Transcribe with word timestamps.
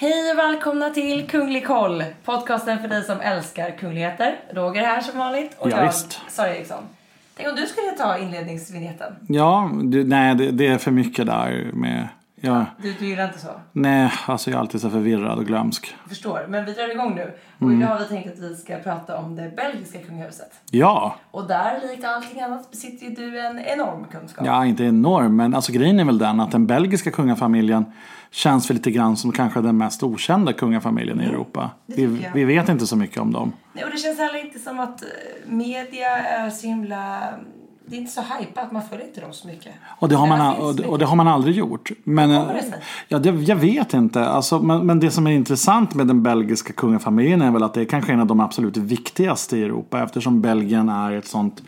Hej 0.00 0.32
och 0.32 0.38
välkomna 0.38 0.90
till 0.90 1.26
Kunglig 1.26 1.66
koll, 1.66 2.04
podcasten 2.24 2.78
för 2.78 2.88
dig 2.88 3.04
som 3.04 3.20
älskar 3.20 3.70
kungligheter. 3.70 4.36
Roger 4.52 4.82
här 4.82 5.00
som 5.00 5.18
vanligt 5.18 5.56
och 5.58 5.70
Ja, 5.70 5.76
jag, 5.76 5.86
visst. 5.86 6.20
Sara 6.28 6.56
Eriksson. 6.56 6.82
Tänk 7.36 7.48
om 7.48 7.56
du 7.56 7.66
skulle 7.66 7.90
ta 7.90 8.18
inledningsvinjetten. 8.18 9.12
Ja, 9.28 9.70
det, 9.82 10.04
nej 10.04 10.34
det, 10.34 10.50
det 10.50 10.66
är 10.66 10.78
för 10.78 10.90
mycket 10.90 11.26
där 11.26 11.70
med... 11.72 12.08
Ja, 12.42 12.66
Du, 12.82 12.92
du 12.92 13.06
gillar 13.06 13.24
inte 13.26 13.38
så? 13.38 13.48
nej, 13.72 14.12
alltså 14.26 14.50
jag 14.50 14.56
är 14.56 14.60
alltid 14.60 14.80
så 14.80 14.90
förvirrad 14.90 15.38
och 15.38 15.46
glömsk. 15.46 15.94
Jag 16.02 16.08
förstår. 16.08 16.46
Men 16.48 16.64
vi 16.64 16.72
drar 16.72 16.90
igång 16.90 17.14
nu. 17.14 17.32
Och 17.58 17.62
Mm. 17.66 17.82
idag 17.82 17.88
har 17.90 17.98
vi 17.98 18.04
tänkt 18.04 18.28
att 18.32 18.38
vi 18.38 18.56
ska 18.56 18.76
prata 18.76 19.16
om 19.18 19.36
det 19.36 19.52
belgiska 19.56 19.98
kungahuset. 19.98 20.50
Ja, 20.70 21.14
Och 21.30 21.46
där, 21.48 21.80
likt 21.88 22.04
allting 22.04 22.40
annat, 22.40 22.70
besitter 22.70 23.06
ju 23.06 23.14
du 23.14 23.40
en 23.40 23.58
enorm 23.58 24.04
kunskap. 24.04 24.46
ja 24.46 24.66
inte 24.66 24.84
enorm, 24.84 25.36
men 25.36 25.54
alltså 25.54 25.72
grejen 25.72 26.00
är 26.00 26.04
väl 26.04 26.18
den 26.18 26.40
att 26.40 26.50
den 26.50 26.66
belgiska 26.66 27.10
kungafamiljen 27.10 27.84
känns 28.30 28.70
väl 28.70 28.76
lite 28.76 28.90
grann 28.90 29.16
som 29.16 29.32
kanske 29.32 29.60
den 29.60 29.76
mest 29.78 30.02
okända 30.02 30.52
kungafamiljen 30.52 31.20
i 31.20 31.24
Europa. 31.24 31.70
Vi, 31.86 32.02
jag. 32.22 32.30
vi 32.34 32.44
vet 32.44 32.68
inte 32.68 32.86
så 32.86 32.96
mycket 32.96 33.18
om 33.18 33.32
dem. 33.32 33.52
Nej, 33.72 33.84
och 33.84 33.90
det 33.90 33.96
känns 33.96 34.18
heller 34.18 34.44
inte 34.44 34.58
som 34.58 34.80
att 34.80 35.02
eh, 35.02 35.08
media 35.46 36.08
är 36.16 36.50
så 36.50 36.66
himla... 36.66 37.20
Det 37.90 37.96
är 37.96 37.98
inte 37.98 38.12
så 38.12 38.20
hypat, 38.20 38.72
man 38.72 38.82
följer 38.82 39.06
inte 39.06 39.20
dem 39.20 39.32
så 39.32 39.48
mycket. 39.48 39.72
Och 39.98 40.08
det 40.08 40.16
har 40.16 40.26
man, 40.26 40.56
och, 40.56 40.80
och 40.80 40.98
det 40.98 41.04
har 41.04 41.16
man 41.16 41.28
aldrig 41.28 41.56
gjort. 41.56 41.90
Men, 42.04 42.28
det 42.28 42.64
ja, 43.08 43.18
det, 43.18 43.30
jag 43.30 43.56
vet 43.56 43.94
inte. 43.94 44.28
Alltså, 44.28 44.60
men, 44.60 44.86
men 44.86 45.00
det 45.00 45.10
som 45.10 45.26
är 45.26 45.30
intressant 45.30 45.94
med 45.94 46.06
den 46.06 46.22
belgiska 46.22 46.72
kungafamiljen 46.72 47.42
är 47.42 47.50
väl 47.50 47.62
att 47.62 47.74
det 47.74 47.80
är 47.80 47.84
kanske 47.84 48.12
en 48.12 48.20
av 48.20 48.26
de 48.26 48.40
absolut 48.40 48.76
viktigaste 48.76 49.56
i 49.56 49.62
Europa. 49.62 50.02
Eftersom 50.02 50.40
Belgien 50.40 50.88
är 50.88 51.12
ett 51.12 51.26
sånt 51.26 51.62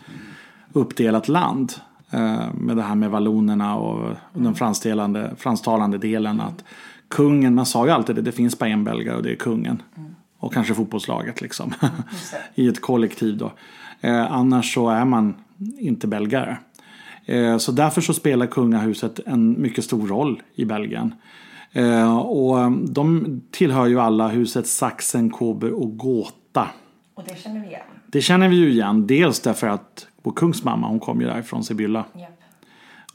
uppdelat 0.72 1.28
land. 1.28 1.72
Eh, 2.10 2.54
med 2.54 2.76
det 2.76 2.82
här 2.82 2.94
med 2.94 3.10
vallonerna 3.10 3.76
och 3.76 4.16
den 4.32 4.54
fransktalande, 4.54 5.34
fransktalande 5.38 5.98
delen. 5.98 6.40
Att 6.40 6.64
kungen, 7.08 7.54
man 7.54 7.66
sa 7.66 7.86
ju 7.86 7.92
alltid 7.92 8.16
det, 8.16 8.22
det 8.22 8.32
finns 8.32 8.58
bara 8.58 8.70
en 8.70 8.84
belgare 8.84 9.16
och 9.16 9.22
det 9.22 9.30
är 9.30 9.36
kungen. 9.36 9.82
Och 10.38 10.52
kanske 10.52 10.74
fotbollslaget 10.74 11.40
liksom. 11.40 11.74
I 12.54 12.68
ett 12.68 12.80
kollektiv 12.80 13.36
då. 13.36 13.52
Eh, 14.00 14.32
annars 14.32 14.74
så 14.74 14.88
är 14.88 15.04
man 15.04 15.34
inte 15.78 16.06
belgare. 16.06 16.56
Eh, 17.26 17.58
Så 17.58 17.72
därför 17.72 18.00
så 18.00 18.14
spelar 18.14 18.46
kungahuset 18.46 19.20
en 19.26 19.62
mycket 19.62 19.84
stor 19.84 20.06
roll 20.08 20.42
i 20.54 20.64
Belgien. 20.64 21.14
Eh, 21.72 22.18
Och 22.18 22.72
de 22.72 23.40
tillhör 23.50 23.86
ju 23.86 24.00
alla 24.00 24.28
huset 24.28 24.66
Sachsen, 24.66 25.30
Coburg 25.30 25.74
och 25.74 25.96
Gotha. 25.96 26.68
Och 27.14 27.22
det 27.28 27.38
känner 27.42 27.60
vi 27.60 27.66
igen. 27.66 27.80
Det 28.06 28.20
känner 28.20 28.48
vi 28.48 28.56
ju 28.56 28.70
igen. 28.70 29.06
Dels 29.06 29.40
därför 29.40 29.66
att 29.66 30.06
vår 30.22 30.32
kungsmamma 30.32 30.88
hon 30.88 31.00
kom 31.00 31.20
ju 31.20 31.26
därifrån 31.26 31.64
Sibylla. 31.64 32.04
Japp. 32.14 32.28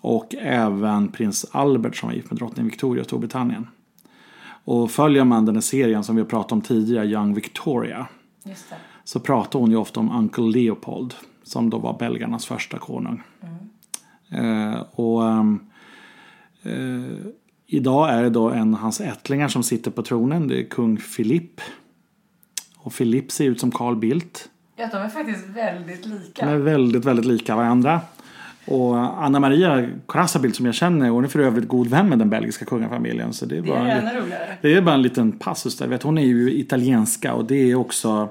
Och 0.01 0.35
även 0.41 1.07
prins 1.07 1.45
Albert 1.51 1.95
som 1.95 2.09
var 2.09 2.15
gift 2.15 2.31
med 2.31 2.37
drottning 2.39 2.65
Victoria 2.65 3.01
i 3.01 3.05
Storbritannien. 3.05 3.67
Och 4.65 4.91
följer 4.91 5.23
man 5.23 5.45
den 5.45 5.55
här 5.55 5.61
serien 5.61 6.03
som 6.03 6.15
vi 6.15 6.21
har 6.21 6.29
pratat 6.29 6.51
om 6.51 6.61
tidigare, 6.61 7.05
Young 7.05 7.33
Victoria. 7.33 8.07
Så 9.03 9.19
pratar 9.19 9.59
hon 9.59 9.71
ju 9.71 9.77
ofta 9.77 9.99
om 9.99 10.11
Uncle 10.11 10.43
Leopold. 10.43 11.13
Som 11.47 11.69
då 11.69 11.77
var 11.77 11.97
belgarnas 11.99 12.45
första 12.45 12.77
konung. 12.77 13.21
Eh, 14.31 14.81
och 14.91 15.29
ehm, 15.29 15.59
eh, 16.63 17.27
idag 17.65 18.09
är 18.09 18.23
det 18.23 18.29
då 18.29 18.49
en 18.49 18.73
hans 18.73 19.01
ättlingar 19.01 19.47
som 19.47 19.63
sitter 19.63 19.91
på 19.91 20.03
tronen. 20.03 20.47
Det 20.47 20.59
är 20.59 20.63
kung 20.63 20.97
Philipp. 20.97 21.61
Och 22.77 22.93
Philipp 22.93 23.31
ser 23.31 23.45
ut 23.45 23.59
som 23.59 23.71
Carl 23.71 23.95
Bildt. 23.95 24.49
Ja, 24.75 24.89
de 24.91 24.97
är 24.97 25.09
faktiskt 25.09 25.47
väldigt 25.47 26.05
lika. 26.05 26.45
De 26.45 26.51
är 26.51 26.57
väldigt, 26.57 27.05
väldigt 27.05 27.25
lika 27.25 27.55
varandra. 27.55 28.01
Och 28.65 29.23
Anna 29.23 29.39
Maria 29.39 29.89
Corazza 30.05 30.51
som 30.53 30.65
jag 30.65 30.75
känner, 30.75 31.09
hon 31.09 31.23
är 31.23 31.27
för 31.27 31.39
övrigt 31.39 31.67
god 31.67 31.87
vän 31.87 32.09
med 32.09 32.19
den 32.19 32.29
belgiska 32.29 32.65
kungafamiljen. 32.65 33.33
Så 33.33 33.45
det 33.45 33.57
är 33.57 33.61
det 33.61 33.67
bara 33.67 33.91
är 33.91 34.01
en, 34.01 34.07
ännu 34.07 34.19
roligare. 34.19 34.57
det 34.61 34.73
är 34.73 34.81
bara 34.81 34.95
en 34.95 35.01
liten 35.01 35.31
passus 35.31 35.77
där. 35.77 35.87
Vet, 35.87 36.03
hon 36.03 36.17
är 36.17 36.25
ju 36.25 36.53
italienska 36.53 37.33
och 37.33 37.45
det 37.45 37.71
är 37.71 37.75
också 37.75 38.29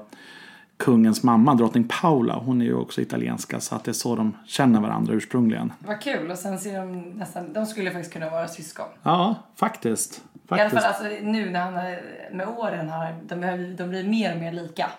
kungens 0.77 1.23
mamma, 1.23 1.55
drottning 1.55 1.87
Paula. 2.01 2.35
Hon 2.35 2.61
är 2.61 2.65
ju 2.65 2.73
också 2.73 3.01
italienska 3.01 3.59
så 3.59 3.75
att 3.75 3.83
det 3.83 3.91
är 3.91 3.93
så 3.93 4.15
de 4.15 4.37
känner 4.45 4.81
varandra 4.81 5.13
ursprungligen. 5.13 5.73
Vad 5.79 6.01
kul. 6.01 6.31
Och 6.31 6.37
sen 6.37 6.59
ser 6.59 6.79
de 6.79 7.01
nästan... 7.01 7.53
De 7.53 7.65
skulle 7.65 7.91
faktiskt 7.91 8.13
kunna 8.13 8.29
vara 8.29 8.47
syskon. 8.47 8.85
Ja, 9.03 9.35
faktiskt. 9.55 10.23
I 10.33 10.39
alla 10.47 10.57
faktiskt. 10.57 10.83
fall 10.83 11.05
alltså, 11.05 11.25
nu 11.25 11.49
när 11.49 11.59
han 11.59 11.75
är, 11.75 12.01
med 12.33 12.47
åren 12.47 12.89
har 12.89 13.15
de, 13.27 13.75
de 13.75 13.89
blir 13.89 14.03
mer 14.03 14.33
och 14.33 14.39
mer 14.39 14.51
lika. 14.51 14.89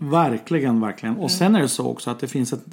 Verkligen, 0.00 0.80
verkligen. 0.80 1.16
Och 1.16 1.30
sen 1.30 1.54
är 1.54 1.60
det 1.60 1.68
så 1.68 1.88
också 1.88 2.10
att 2.10 2.20
det 2.20 2.28
finns 2.28 2.52
ett, 2.52 2.64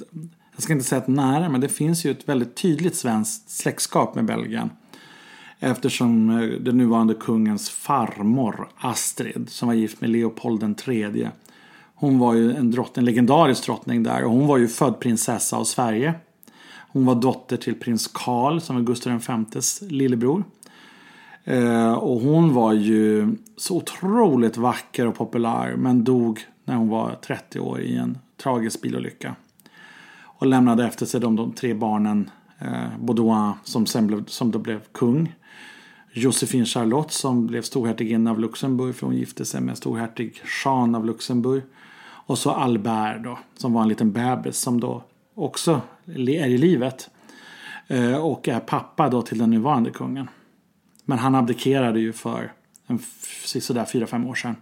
jag 0.54 0.62
ska 0.62 0.72
inte 0.72 0.84
säga 0.84 1.00
ett 1.00 1.08
nära, 1.08 1.48
men 1.48 1.60
det 1.60 1.68
finns 1.68 2.04
ju 2.04 2.10
ett 2.10 2.28
väldigt 2.28 2.56
tydligt 2.56 2.96
svenskt 2.96 3.50
släktskap 3.50 4.14
med 4.14 4.24
Belgien. 4.24 4.70
Eftersom 5.60 6.30
eh, 6.30 6.48
den 6.48 6.78
nuvarande 6.78 7.14
kungens 7.14 7.70
farmor 7.70 8.68
Astrid, 8.76 9.48
som 9.48 9.68
var 9.68 9.74
gift 9.74 10.00
med 10.00 10.10
Leopold 10.10 10.60
den 10.60 10.74
tredje. 10.74 11.30
Hon 12.02 12.18
var 12.18 12.34
ju 12.34 12.56
en, 12.56 12.70
drottning, 12.70 13.00
en 13.02 13.04
legendarisk 13.04 13.66
drottning 13.66 14.02
där 14.02 14.24
och 14.24 14.30
hon 14.30 14.46
var 14.46 14.58
ju 14.58 14.68
född 14.68 15.00
prinsessa 15.00 15.56
av 15.56 15.64
Sverige. 15.64 16.14
Hon 16.88 17.06
var 17.06 17.14
dotter 17.14 17.56
till 17.56 17.74
prins 17.74 18.06
Karl 18.06 18.60
som 18.60 18.76
var 18.76 18.82
Gustav 18.82 19.18
Vs 19.18 19.82
lillebror. 19.82 20.44
Eh, 21.44 21.92
och 21.92 22.20
hon 22.20 22.54
var 22.54 22.72
ju 22.72 23.36
så 23.56 23.76
otroligt 23.76 24.56
vacker 24.56 25.06
och 25.06 25.14
populär 25.14 25.76
men 25.76 26.04
dog 26.04 26.40
när 26.64 26.74
hon 26.74 26.88
var 26.88 27.14
30 27.26 27.60
år 27.60 27.80
i 27.80 27.96
en 27.96 28.18
tragisk 28.42 28.82
bilolycka. 28.82 29.34
Och 30.22 30.46
lämnade 30.46 30.86
efter 30.86 31.06
sig 31.06 31.20
de, 31.20 31.36
de 31.36 31.52
tre 31.52 31.74
barnen 31.74 32.30
eh, 32.58 32.98
Baudouin 33.00 33.52
som 33.64 33.86
sen 33.86 34.06
blev, 34.06 34.24
som 34.26 34.50
då 34.50 34.58
blev 34.58 34.80
kung. 34.92 35.34
Josephine 36.12 36.64
Charlotte 36.66 37.12
som 37.12 37.46
blev 37.46 37.62
storhertiginna 37.62 38.30
av 38.30 38.40
Luxemburg 38.40 38.94
för 38.94 39.06
hon 39.06 39.16
gifte 39.16 39.44
sig 39.44 39.60
med 39.60 39.76
storhertig 39.76 40.42
Jean 40.64 40.94
av 40.94 41.06
Luxemburg. 41.06 41.62
Och 42.26 42.38
så 42.38 42.50
Albert 42.50 43.24
då 43.24 43.38
som 43.56 43.72
var 43.72 43.82
en 43.82 43.88
liten 43.88 44.12
bebis 44.12 44.58
som 44.58 44.80
då 44.80 45.02
också 45.34 45.80
är 46.06 46.46
i 46.46 46.58
livet. 46.58 47.10
Eh, 47.86 48.16
och 48.16 48.48
är 48.48 48.60
pappa 48.60 49.08
då 49.08 49.22
till 49.22 49.38
den 49.38 49.50
nuvarande 49.50 49.90
kungen. 49.90 50.28
Men 51.04 51.18
han 51.18 51.34
abdikerade 51.34 52.00
ju 52.00 52.12
för 52.12 52.52
en, 52.86 52.98
sådär 53.44 53.84
4-5 53.84 54.28
år 54.28 54.34
sedan. 54.34 54.56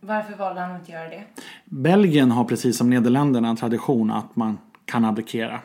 Varför 0.00 0.36
valde 0.36 0.60
han 0.60 0.70
att 0.70 0.80
inte 0.80 0.92
göra 0.92 1.08
det? 1.08 1.24
Belgien 1.64 2.30
har 2.30 2.44
precis 2.44 2.76
som 2.76 2.90
Nederländerna 2.90 3.48
en 3.48 3.56
tradition 3.56 4.10
att 4.10 4.36
man 4.36 4.58
kan 4.84 5.04
abdikera. 5.04 5.60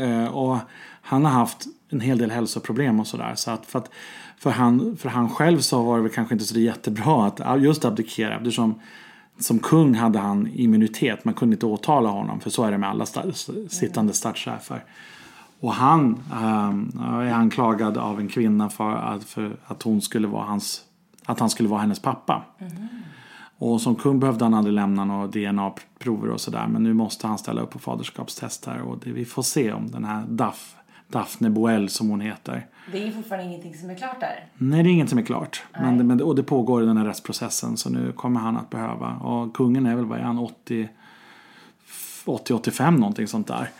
Eh, 0.00 0.34
och 0.34 0.58
han 1.02 1.24
har 1.24 1.32
haft 1.32 1.66
en 1.88 2.00
hel 2.00 2.18
del 2.18 2.30
hälsoproblem 2.30 3.00
och 3.00 3.06
sådär. 3.06 3.32
Så 3.34 3.50
att 3.50 3.66
för, 3.66 3.78
att, 3.78 3.90
för, 4.38 4.50
han, 4.50 4.96
för 4.96 5.08
han 5.08 5.28
själv 5.28 5.58
så 5.58 5.82
var 5.82 5.96
det 5.96 6.02
väl 6.02 6.12
kanske 6.12 6.34
inte 6.34 6.44
så 6.44 6.58
jättebra 6.58 7.26
att 7.26 7.62
just 7.62 7.84
abdikera 7.84 8.36
eftersom 8.36 8.80
som 9.38 9.58
kung 9.58 9.94
hade 9.94 10.18
han 10.18 10.48
immunitet. 10.54 11.24
Man 11.24 11.34
kunde 11.34 11.54
inte 11.54 11.66
åtala 11.66 12.08
honom 12.08 12.40
för 12.40 12.50
så 12.50 12.64
är 12.64 12.70
det 12.70 12.78
med 12.78 12.88
alla 12.88 13.06
sta 13.06 13.22
sittande 13.68 14.12
statschefer. 14.12 14.84
Och 15.60 15.72
han 15.72 16.18
ähm, 16.32 17.00
är 17.02 17.32
anklagad 17.32 17.98
av 17.98 18.20
en 18.20 18.28
kvinna 18.28 18.68
för 18.68 18.92
att, 18.92 19.24
för 19.24 19.56
att 19.66 19.82
hon 19.82 20.02
skulle 20.02 20.28
vara 20.28 20.44
hans 20.44 20.84
att 21.28 21.40
han 21.40 21.50
skulle 21.50 21.68
vara 21.68 21.80
hennes 21.80 22.00
pappa. 22.00 22.42
Mm. 22.58 22.88
Och 23.58 23.80
som 23.80 23.94
kung 23.96 24.20
behövde 24.20 24.44
han 24.44 24.54
aldrig 24.54 24.74
lämna 24.74 25.04
några 25.04 25.26
DNA-prover 25.26 26.28
och 26.28 26.40
sådär. 26.40 26.66
Men 26.66 26.82
nu 26.82 26.92
måste 26.94 27.26
han 27.26 27.38
ställa 27.38 27.60
upp 27.60 27.70
på 27.70 27.78
faderskapstest 27.78 28.66
här. 28.66 28.80
Och 28.80 28.98
det, 28.98 29.12
vi 29.12 29.24
får 29.24 29.42
se 29.42 29.72
om 29.72 29.90
den 29.90 30.04
här 30.04 30.24
Daff, 30.28 30.76
Daphne 31.08 31.50
Boel 31.50 31.88
som 31.88 32.10
hon 32.10 32.20
heter. 32.20 32.66
Det 32.92 33.06
är 33.06 33.10
fortfarande 33.10 33.46
ingenting 33.46 33.74
som 33.74 33.90
är 33.90 33.94
klart 33.94 34.20
där? 34.20 34.46
Nej, 34.54 34.82
det 34.82 34.88
är 34.88 34.92
inget 34.92 35.08
som 35.08 35.18
är 35.18 35.22
klart. 35.22 35.62
Men, 35.72 36.06
men, 36.06 36.22
och 36.22 36.34
det 36.34 36.42
pågår 36.42 36.82
i 36.82 36.86
den 36.86 36.96
här 36.96 37.04
rättsprocessen. 37.04 37.76
Så 37.76 37.90
nu 37.90 38.12
kommer 38.12 38.40
han 38.40 38.56
att 38.56 38.70
behöva. 38.70 39.16
Och 39.16 39.56
kungen 39.56 39.86
är 39.86 39.96
väl, 39.96 40.04
vad 40.04 40.18
är 40.18 40.22
han, 40.22 40.38
80, 40.38 40.88
80-85 42.24 42.90
någonting 42.90 43.26
sånt 43.26 43.46
där. 43.46 43.70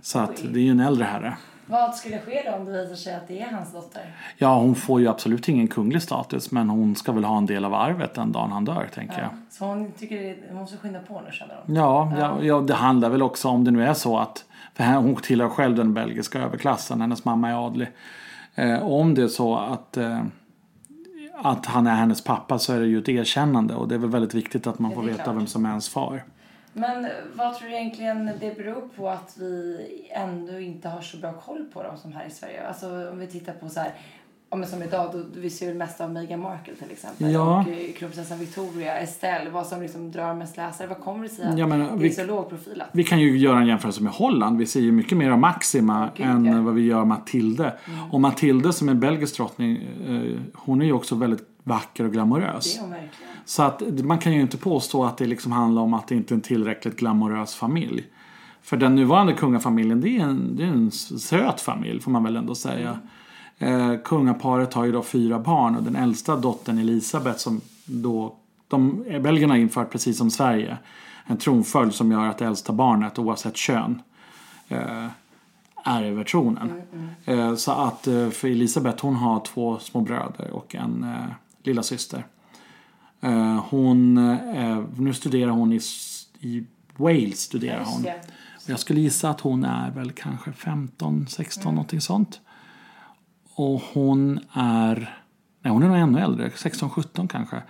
Så 0.00 0.18
att 0.18 0.36
det 0.52 0.58
är 0.60 0.64
ju 0.64 0.70
en 0.70 0.80
äldre 0.80 1.04
herre. 1.04 1.36
Vad 1.68 1.94
skulle 1.94 2.18
ske 2.18 2.42
då 2.50 2.56
om 2.56 2.64
det 2.64 2.82
visar 2.82 2.96
sig 2.96 3.14
att 3.14 3.28
det 3.28 3.40
är 3.40 3.50
hans 3.50 3.72
dotter? 3.72 4.02
Ja, 4.36 4.58
hon 4.58 4.74
får 4.74 5.00
ju 5.00 5.08
absolut 5.08 5.48
ingen 5.48 5.68
kunglig 5.68 6.02
status 6.02 6.50
men 6.50 6.70
hon 6.70 6.96
ska 6.96 7.12
väl 7.12 7.24
ha 7.24 7.38
en 7.38 7.46
del 7.46 7.64
av 7.64 7.74
arvet 7.74 8.14
den 8.14 8.32
dagen 8.32 8.52
han 8.52 8.64
dör, 8.64 8.88
tänker 8.94 9.18
ja. 9.18 9.22
jag. 9.22 9.30
Så 9.50 9.64
hon 9.64 9.92
tycker 9.92 10.22
det, 10.22 10.36
hon 10.48 10.58
måste 10.58 10.76
skynda 10.76 11.00
på 11.00 11.22
nu, 11.26 11.32
känner 11.32 11.54
hon? 11.66 11.74
Ja, 11.74 12.12
ja. 12.18 12.38
ja, 12.42 12.60
det 12.60 12.74
handlar 12.74 13.10
väl 13.10 13.22
också 13.22 13.48
om 13.48 13.64
det 13.64 13.70
nu 13.70 13.84
är 13.84 13.94
så 13.94 14.18
att 14.18 14.44
för 14.74 14.84
hon 14.84 15.16
tillhör 15.16 15.48
själv 15.48 15.76
den 15.76 15.94
belgiska 15.94 16.42
överklassen, 16.42 17.00
hennes 17.00 17.24
mamma 17.24 17.48
är 17.48 17.66
adlig. 17.66 17.88
Eh, 18.54 18.82
om 18.82 19.14
det 19.14 19.22
är 19.22 19.28
så 19.28 19.56
att 19.56 19.96
eh, 19.96 20.20
att 21.42 21.66
han 21.66 21.86
är 21.86 21.94
hennes 21.94 22.24
pappa 22.24 22.58
så 22.58 22.72
är 22.72 22.80
det 22.80 22.86
ju 22.86 22.98
ett 22.98 23.08
erkännande 23.08 23.74
och 23.74 23.88
det 23.88 23.94
är 23.94 23.98
väl 23.98 24.10
väldigt 24.10 24.34
viktigt 24.34 24.66
att 24.66 24.78
man 24.78 24.94
får 24.94 25.02
veta 25.02 25.22
klart. 25.22 25.36
vem 25.36 25.46
som 25.46 25.64
är 25.64 25.68
ens 25.68 25.88
far. 25.88 26.24
Men 26.78 27.06
vad 27.34 27.58
tror 27.58 27.68
du 27.68 27.74
egentligen 27.74 28.30
det 28.40 28.56
beror 28.56 28.88
på 28.96 29.08
att 29.08 29.36
vi 29.38 29.78
ändå 30.10 30.60
inte 30.60 30.88
har 30.88 31.00
så 31.00 31.16
bra 31.16 31.32
koll 31.32 31.66
på 31.72 31.82
dem 31.82 31.96
som 31.96 32.12
här 32.12 32.26
i 32.26 32.30
Sverige? 32.30 32.66
Alltså 32.68 33.10
om 33.10 33.18
vi 33.18 33.26
tittar 33.26 33.52
på 33.52 33.68
så 33.68 33.80
här, 33.80 33.92
om 34.50 34.64
som 34.64 34.82
idag, 34.82 35.10
då, 35.12 35.40
vi 35.40 35.50
ser 35.50 35.66
ju 35.66 35.74
mest 35.74 36.00
av 36.00 36.12
Meghan 36.12 36.40
Markle 36.40 36.74
till 36.74 36.90
exempel. 36.90 37.32
Ja. 37.32 37.60
Och 37.60 37.68
eh, 37.68 37.92
kronprinsessan 37.92 38.38
Victoria, 38.38 38.98
Estelle, 38.98 39.50
vad 39.50 39.66
som 39.66 39.82
liksom 39.82 40.12
drar 40.12 40.34
mest 40.34 40.56
läsare. 40.56 40.88
Vad 40.88 41.00
kommer 41.00 41.22
det 41.22 41.28
sig 41.28 41.46
att 41.46 41.58
ja, 41.58 41.66
men, 41.66 41.80
det 41.80 41.96
vi, 41.96 42.08
är 42.08 42.12
så 42.12 42.24
lågprofilat? 42.24 42.88
Vi 42.92 43.04
kan 43.04 43.20
ju 43.20 43.38
göra 43.38 43.58
en 43.58 43.66
jämförelse 43.66 44.02
med 44.02 44.12
Holland. 44.12 44.58
Vi 44.58 44.66
ser 44.66 44.80
ju 44.80 44.92
mycket 44.92 45.18
mer 45.18 45.30
av 45.30 45.38
Maxima 45.38 46.10
oh, 46.18 46.26
än 46.26 46.44
ja. 46.44 46.60
vad 46.60 46.74
vi 46.74 46.82
gör 46.82 47.04
Matilde. 47.04 47.78
Mm. 47.86 48.10
Och 48.10 48.20
Matilde 48.20 48.72
som 48.72 48.88
är 48.88 48.94
belgisk 48.94 49.36
drottning, 49.36 49.76
eh, 50.06 50.40
hon 50.54 50.82
är 50.82 50.86
ju 50.86 50.92
också 50.92 51.14
väldigt 51.14 51.47
vacker 51.68 52.04
och 52.04 52.12
glamorös. 52.12 52.78
Så 53.44 53.62
att 53.62 53.82
man 54.04 54.18
kan 54.18 54.32
ju 54.32 54.40
inte 54.40 54.56
påstå 54.56 55.04
att 55.04 55.16
det 55.16 55.26
liksom 55.26 55.52
handlar 55.52 55.82
om 55.82 55.94
att 55.94 56.08
det 56.08 56.14
inte 56.14 56.34
är 56.34 56.36
en 56.36 56.40
tillräckligt 56.40 56.96
glamorös 56.96 57.54
familj. 57.54 58.04
För 58.62 58.76
den 58.76 58.94
nuvarande 58.94 59.32
kungafamiljen 59.32 60.00
det 60.00 60.16
är 60.18 60.20
en, 60.20 60.56
det 60.56 60.62
är 60.62 60.68
en 60.68 60.90
söt 60.90 61.60
familj 61.60 62.00
får 62.00 62.10
man 62.10 62.24
väl 62.24 62.36
ändå 62.36 62.54
säga. 62.54 62.98
Mm. 63.58 63.90
Eh, 63.90 63.98
kungaparet 64.04 64.74
har 64.74 64.84
ju 64.84 64.92
då 64.92 65.02
fyra 65.02 65.38
barn 65.38 65.76
och 65.76 65.82
den 65.82 65.96
äldsta 65.96 66.36
dottern 66.36 66.78
Elisabeth 66.78 67.38
som 67.38 67.60
då 67.84 68.34
de, 68.68 69.04
belgierna 69.20 69.54
har 69.54 69.58
infört 69.58 69.90
precis 69.90 70.18
som 70.18 70.30
Sverige 70.30 70.78
en 71.28 71.36
tronföljd 71.36 71.94
som 71.94 72.12
gör 72.12 72.26
att 72.26 72.38
det 72.38 72.46
äldsta 72.46 72.72
barnet 72.72 73.18
oavsett 73.18 73.56
kön 73.56 74.02
eh, 74.68 75.06
är 75.84 76.02
över 76.02 76.24
tronen. 76.24 76.70
Mm, 76.70 77.08
mm. 77.26 77.48
Eh, 77.48 77.54
så 77.54 77.72
att 77.72 78.06
eh, 78.06 78.28
för 78.28 78.48
Elisabeth 78.48 79.04
hon 79.04 79.16
har 79.16 79.40
två 79.40 79.78
små 79.78 80.00
bröder 80.00 80.50
och 80.50 80.74
en 80.74 81.04
eh, 81.04 81.34
lilla 81.68 81.82
syster. 81.82 82.26
Eh, 83.20 83.64
hon, 83.70 84.18
eh, 84.38 84.78
nu 84.96 85.14
studerar 85.14 85.50
hon 85.50 85.72
i, 85.72 85.80
i 86.40 86.64
Wales. 86.96 87.40
Studerar 87.40 87.84
hon. 87.84 88.06
Jag 88.66 88.80
skulle 88.80 89.00
gissa 89.00 89.30
att 89.30 89.40
hon 89.40 89.64
är 89.64 89.90
väl 89.90 90.12
kanske 90.12 90.52
15, 90.52 91.26
16 91.28 91.62
mm. 91.62 91.74
någonting 91.74 92.00
sånt. 92.00 92.40
Och 93.54 93.82
hon 93.92 94.40
är, 94.52 95.22
nej 95.62 95.72
hon 95.72 95.82
är 95.82 95.88
nog 95.88 95.96
ännu 95.96 96.20
äldre, 96.20 96.50
16, 96.54 96.90
17 96.90 97.28
kanske. 97.28 97.62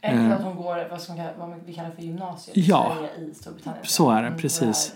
Det 0.00 0.08
att 0.08 0.42
hon 0.42 0.56
går 0.56 0.90
vad, 0.90 1.00
som, 1.00 1.16
vad 1.38 1.60
vi 1.66 1.74
kallar 1.74 1.90
för 1.90 2.02
gymnasiet 2.02 2.56
ja, 2.56 2.96
i 3.18 3.34
Storbritannien? 3.34 3.84
så 3.86 4.10
är 4.10 4.22
det, 4.22 4.30
precis. 4.38 4.94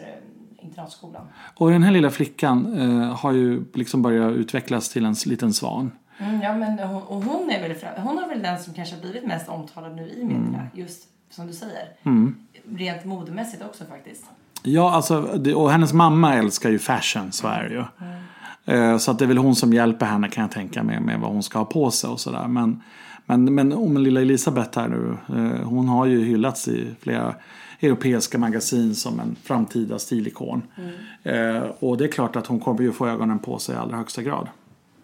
internatskolan. 0.59 1.27
Och 1.57 1.71
den 1.71 1.83
här 1.83 1.93
lilla 1.93 2.11
flickan 2.11 2.79
eh, 2.79 3.17
har 3.17 3.33
ju 3.33 3.65
liksom 3.75 4.03
börjat 4.03 4.33
utvecklas 4.33 4.89
till 4.89 5.05
en 5.05 5.15
liten 5.27 5.53
svan. 5.53 5.91
Mm, 6.19 6.43
ja, 6.43 6.55
men 6.57 6.79
hon, 6.79 7.03
och 7.03 7.23
hon, 7.23 7.51
är 7.51 7.69
väl, 7.69 7.75
hon 7.97 8.19
är 8.19 8.29
väl 8.29 8.43
den 8.43 8.59
som 8.59 8.75
kanske 8.75 8.95
har 8.95 9.03
blivit 9.03 9.27
mest 9.27 9.49
omtalad 9.49 9.97
nu 9.97 10.09
i 10.09 10.25
media. 10.25 10.39
Mm. 10.39 10.67
Just 10.75 11.09
som 11.31 11.47
du 11.47 11.53
säger. 11.53 11.89
Mm. 12.03 12.37
Rent 12.77 13.05
modemässigt 13.05 13.63
också 13.63 13.85
faktiskt. 13.85 14.25
Ja, 14.63 14.93
alltså, 14.93 15.41
och 15.55 15.71
hennes 15.71 15.93
mamma 15.93 16.35
älskar 16.35 16.71
ju 16.71 16.79
fashion, 16.79 17.33
så 17.33 17.49
är 17.49 17.63
det 17.63 17.75
ju. 17.75 17.85
Mm. 18.01 18.23
Eh, 18.65 18.99
så 18.99 19.11
att 19.11 19.19
det 19.19 19.25
är 19.25 19.27
väl 19.27 19.39
hon 19.39 19.57
som 19.57 19.73
hjälper 19.73 20.07
henne 20.07 20.29
kan 20.29 20.43
jag 20.43 20.51
tänka 20.51 20.83
mig 20.83 21.01
med 21.01 21.21
vad 21.21 21.31
hon 21.31 21.43
ska 21.43 21.59
ha 21.59 21.65
på 21.65 21.91
sig 21.91 22.11
och 22.11 22.21
sådär. 22.21 22.49
Men, 22.49 22.83
men, 23.27 23.55
men 23.55 23.73
om 23.73 23.97
lilla 23.97 24.21
Elisabeth 24.21 24.79
här 24.79 24.89
nu, 24.89 25.17
eh, 25.29 25.69
hon 25.69 25.89
har 25.89 26.07
ju 26.07 26.25
hyllats 26.25 26.69
i 26.69 26.95
flera 27.01 27.35
europeiska 27.81 28.39
magasin 28.39 28.95
som 28.95 29.21
en 29.21 29.37
framtida 29.43 29.99
stilikon. 29.99 30.63
Mm. 30.77 31.57
Eh, 31.57 31.63
och 31.79 31.97
det 31.97 32.05
är 32.05 32.09
klart 32.09 32.37
att 32.37 32.47
hon 32.47 32.61
kommer 32.61 32.81
ju 32.81 32.93
få 32.93 33.09
ögonen 33.09 33.39
på 33.39 33.59
sig 33.59 33.75
i 33.75 33.79
allra 33.79 33.97
högsta 33.97 34.23
grad. 34.23 34.49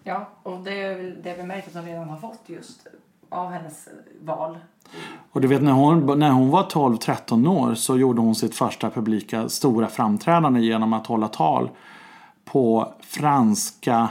Ja, 0.04 0.28
och 0.42 0.58
det 0.60 0.82
är 0.82 0.96
väl 0.96 1.22
det 1.22 1.34
vi 1.34 1.42
märkt 1.42 1.68
att 1.68 1.74
hon 1.74 1.84
redan 1.84 2.08
har 2.08 2.16
fått 2.16 2.40
just 2.46 2.86
av 3.28 3.50
hennes 3.50 3.88
val. 4.20 4.58
Och 5.32 5.40
du 5.40 5.48
vet 5.48 5.62
när 5.62 5.72
hon, 5.72 6.18
när 6.18 6.30
hon 6.30 6.50
var 6.50 6.62
12-13 6.62 7.48
år 7.48 7.74
så 7.74 7.96
gjorde 7.96 8.20
hon 8.20 8.34
sitt 8.34 8.54
första 8.54 8.90
publika 8.90 9.48
stora 9.48 9.86
framträdande 9.86 10.60
genom 10.60 10.92
att 10.92 11.06
hålla 11.06 11.28
tal 11.28 11.70
på 12.44 12.92
franska, 13.00 14.08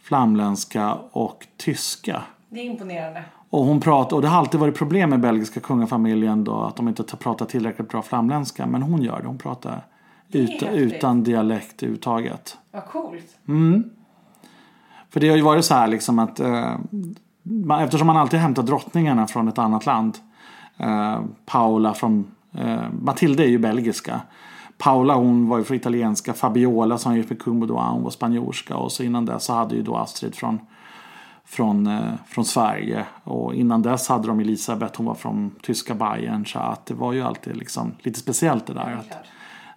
flamländska 0.00 0.94
och 1.10 1.46
tyska. 1.56 2.22
Det 2.48 2.60
är 2.60 2.64
imponerande. 2.64 3.24
Och 3.50 3.64
hon 3.64 3.80
pratar, 3.80 4.16
och 4.16 4.22
det 4.22 4.28
har 4.28 4.38
alltid 4.38 4.60
varit 4.60 4.78
problem 4.78 5.10
med 5.10 5.20
belgiska 5.20 5.60
kungafamiljen 5.60 6.44
då 6.44 6.62
att 6.62 6.76
de 6.76 6.88
inte 6.88 7.16
pratar 7.16 7.46
tillräckligt 7.46 7.88
bra 7.88 8.02
flamländska. 8.02 8.66
Men 8.66 8.82
hon 8.82 9.02
gör 9.02 9.20
det. 9.20 9.26
Hon 9.26 9.38
pratar 9.38 9.80
utan, 10.32 10.68
utan 10.68 11.24
dialekt 11.24 11.82
överhuvudtaget. 11.82 12.58
Vad 12.70 12.84
coolt. 12.84 13.36
Mm. 13.48 13.90
För 15.10 15.20
det 15.20 15.28
har 15.28 15.36
ju 15.36 15.42
varit 15.42 15.64
så 15.64 15.74
här 15.74 15.86
liksom 15.86 16.18
att 16.18 16.40
eh, 16.40 16.74
eftersom 17.80 18.06
man 18.06 18.16
alltid 18.16 18.40
hämtar 18.40 18.62
drottningarna 18.62 19.26
från 19.26 19.48
ett 19.48 19.58
annat 19.58 19.86
land. 19.86 20.18
Eh, 20.76 21.20
Paula 21.46 21.94
från 21.94 22.30
eh, 22.54 22.82
Matilda 23.02 23.44
är 23.44 23.48
ju 23.48 23.58
belgiska. 23.58 24.20
Paula 24.78 25.14
hon 25.14 25.48
var 25.48 25.58
ju 25.58 25.64
från 25.64 25.76
italienska. 25.76 26.32
Fabiola 26.32 26.98
som 26.98 27.16
gick 27.16 27.30
med 27.30 27.42
kung 27.42 27.60
Baudouin 27.60 27.86
hon 27.86 28.02
var 28.02 28.10
spanjorska. 28.10 28.76
Och 28.76 28.92
så 28.92 29.02
innan 29.02 29.24
dess 29.24 29.44
så 29.44 29.52
hade 29.52 29.74
ju 29.74 29.82
då 29.82 29.96
Astrid 29.96 30.34
från, 30.34 30.60
från, 31.44 31.86
eh, 31.86 32.00
från 32.26 32.44
Sverige. 32.44 33.04
Och 33.24 33.54
innan 33.54 33.82
dess 33.82 34.08
hade 34.08 34.28
de 34.28 34.40
Elisabeth 34.40 34.96
hon 34.96 35.06
var 35.06 35.14
från 35.14 35.50
tyska 35.62 35.94
Bayern. 35.94 36.46
Så 36.46 36.58
att 36.58 36.86
det 36.86 36.94
var 36.94 37.12
ju 37.12 37.22
alltid 37.22 37.56
liksom 37.56 37.92
lite 37.98 38.20
speciellt 38.20 38.66
det 38.66 38.74
där. 38.74 38.98
Att, 39.00 39.26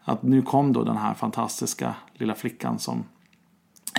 att 0.03 0.23
nu 0.23 0.41
kom 0.41 0.73
då 0.73 0.83
den 0.83 0.97
här 0.97 1.13
fantastiska 1.13 1.95
lilla 2.13 2.35
flickan 2.35 2.79
som 2.79 3.03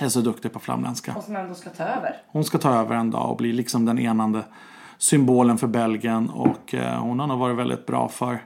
är 0.01 0.09
så 0.09 0.21
duktig 0.21 0.53
på 0.53 0.59
flamländska. 0.59 1.15
Och 1.17 1.25
som 1.25 1.37
ändå 1.37 1.55
ska 1.55 1.71
ta 1.71 1.85
över. 1.85 2.17
Hon 2.27 2.45
ska 2.45 2.59
ta 2.59 2.75
över 2.75 2.97
en 2.97 3.11
dag 3.11 3.31
och 3.31 3.37
bli 3.37 3.53
liksom 3.53 3.85
den 3.85 3.99
enande 3.99 4.45
symbolen 4.99 5.59
för 5.59 5.67
Belgien. 5.67 6.31
Och 6.31 6.75
eh, 6.75 7.01
hon 7.01 7.21
har 7.21 7.27
nog 7.27 7.39
varit 7.39 7.57
väldigt 7.57 7.87
bra 7.87 8.09
för 8.09 8.39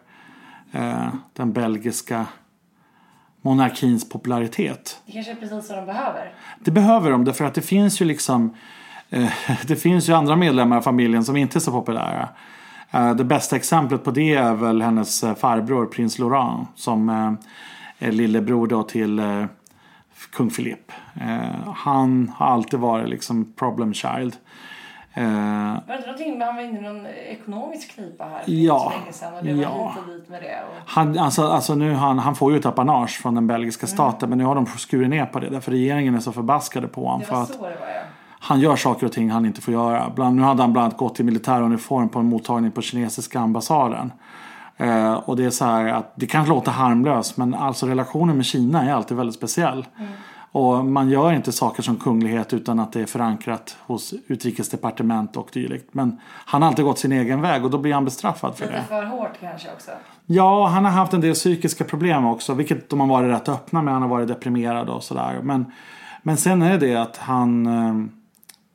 eh, 0.72 1.08
den 1.32 1.52
belgiska 1.52 2.26
monarkins 3.42 4.08
popularitet. 4.08 5.00
Det 5.06 5.12
kanske 5.12 5.32
är 5.32 5.36
precis 5.36 5.70
vad 5.70 5.78
de 5.78 5.86
behöver. 5.86 6.34
Det 6.60 6.70
behöver 6.70 7.10
de 7.10 7.24
därför 7.24 7.44
att 7.44 7.54
det 7.54 7.62
finns 7.62 8.00
ju 8.00 8.04
liksom 8.04 8.54
eh, 9.10 9.32
Det 9.66 9.76
finns 9.76 10.08
ju 10.08 10.12
andra 10.12 10.36
medlemmar 10.36 10.76
av 10.76 10.82
familjen 10.82 11.24
som 11.24 11.36
inte 11.36 11.58
är 11.58 11.60
så 11.60 11.72
populära. 11.72 12.28
Eh, 12.90 13.14
det 13.14 13.24
bästa 13.24 13.56
exemplet 13.56 14.04
på 14.04 14.10
det 14.10 14.34
är 14.34 14.54
väl 14.54 14.82
hennes 14.82 15.24
eh, 15.24 15.34
farbror 15.34 15.86
prins 15.86 16.18
Laurent 16.18 16.68
som 16.74 17.08
eh, 17.08 17.32
är 18.08 18.12
lillebror 18.12 18.66
då 18.66 18.82
till 18.82 19.20
kung 20.32 20.50
Philip. 20.50 20.92
Eh, 21.20 21.72
han 21.74 22.32
har 22.36 22.46
alltid 22.46 22.80
varit 22.80 23.08
liksom 23.08 23.52
problem 23.56 23.94
child. 23.94 24.36
Eh, 25.14 25.24
var 25.24 25.96
det 25.96 26.00
någonting 26.00 26.42
han 26.42 26.56
var 26.56 26.62
inne 26.62 26.78
i 26.78 26.82
någon 26.82 27.06
ekonomisk 27.06 27.94
knipa 27.94 28.24
här 28.24 28.44
för 28.44 28.52
ja, 28.52 28.92
länge 29.00 29.12
sedan 29.12 29.34
och 29.34 29.44
det 29.44 29.54
var 29.54 29.62
ja. 29.62 29.94
hit 29.96 30.04
och 30.04 30.12
dit 30.12 30.28
med 30.28 30.42
det? 30.42 30.62
Och... 30.68 30.90
Han, 30.90 31.18
alltså, 31.18 31.46
alltså 31.46 31.74
nu 31.74 31.92
han, 31.94 32.18
han 32.18 32.34
får 32.34 32.52
ju 32.52 32.58
ett 32.58 32.66
apanage 32.66 33.20
från 33.22 33.34
den 33.34 33.46
belgiska 33.46 33.86
mm. 33.86 33.94
staten 33.94 34.28
men 34.28 34.38
nu 34.38 34.44
har 34.44 34.54
de 34.54 34.66
skurit 34.66 35.08
ner 35.08 35.26
på 35.26 35.40
det 35.40 35.48
därför 35.48 35.72
regeringen 35.72 36.14
är 36.14 36.20
så 36.20 36.32
förbaskade 36.32 36.88
på 36.88 37.04
honom. 37.04 37.20
Det 37.20 37.32
var 37.32 37.44
för 37.44 37.54
så 37.54 37.62
det 37.62 37.68
var 37.68 37.70
ja. 37.70 38.02
Han 38.46 38.60
gör 38.60 38.76
saker 38.76 39.06
och 39.06 39.12
ting 39.12 39.30
han 39.30 39.46
inte 39.46 39.60
får 39.60 39.74
göra. 39.74 40.10
Bland, 40.14 40.36
nu 40.36 40.42
hade 40.42 40.62
han 40.62 40.72
bland 40.72 40.84
annat 40.84 40.96
gått 40.96 41.20
i 41.20 41.22
militäruniform 41.22 42.08
på 42.08 42.18
en 42.18 42.26
mottagning 42.26 42.70
på 42.70 42.82
kinesiska 42.82 43.40
ambassaden. 43.40 44.12
Eh, 44.76 45.12
och 45.14 45.36
det 45.36 45.44
är 45.44 45.50
så 45.50 45.64
här 45.64 45.86
att 45.86 46.12
det 46.16 46.26
kanske 46.26 46.54
låter 46.54 46.70
harmlöst 46.72 47.36
men 47.36 47.54
alltså 47.54 47.86
relationen 47.86 48.36
med 48.36 48.46
Kina 48.46 48.84
är 48.84 48.92
alltid 48.92 49.16
väldigt 49.16 49.36
speciell. 49.36 49.86
Och 50.52 50.84
man 50.84 51.08
gör 51.08 51.32
inte 51.32 51.52
saker 51.52 51.82
som 51.82 51.96
kunglighet 51.96 52.52
utan 52.52 52.80
att 52.80 52.92
det 52.92 53.00
är 53.00 53.06
förankrat 53.06 53.76
hos 53.86 54.14
utrikesdepartement 54.26 55.36
och 55.36 55.48
dylikt. 55.52 55.94
Men 55.94 56.20
han 56.24 56.62
har 56.62 56.68
alltid 56.68 56.84
gått 56.84 56.98
sin 56.98 57.12
egen 57.12 57.40
väg 57.40 57.64
och 57.64 57.70
då 57.70 57.78
blir 57.78 57.94
han 57.94 58.04
bestraffad 58.04 58.56
för 58.56 58.64
Lite 58.66 58.76
det. 58.78 58.84
för 58.88 59.04
hårt 59.04 59.32
kanske 59.40 59.68
också. 59.74 59.90
Ja, 60.26 60.66
han 60.66 60.84
har 60.84 60.92
haft 60.92 61.12
en 61.12 61.20
del 61.20 61.34
psykiska 61.34 61.84
problem 61.84 62.26
också. 62.26 62.54
Vilket 62.54 62.90
de 62.90 63.00
har 63.00 63.06
varit 63.06 63.30
rätt 63.30 63.48
öppna 63.48 63.82
med. 63.82 63.92
Han 63.94 64.02
har 64.02 64.08
varit 64.08 64.28
deprimerad 64.28 64.88
och 64.88 65.02
sådär. 65.02 65.40
Men, 65.42 65.72
men 66.22 66.36
sen 66.36 66.62
är 66.62 66.78
det 66.78 66.96
att 66.96 67.16
han... 67.16 67.66
eh, 67.66 67.94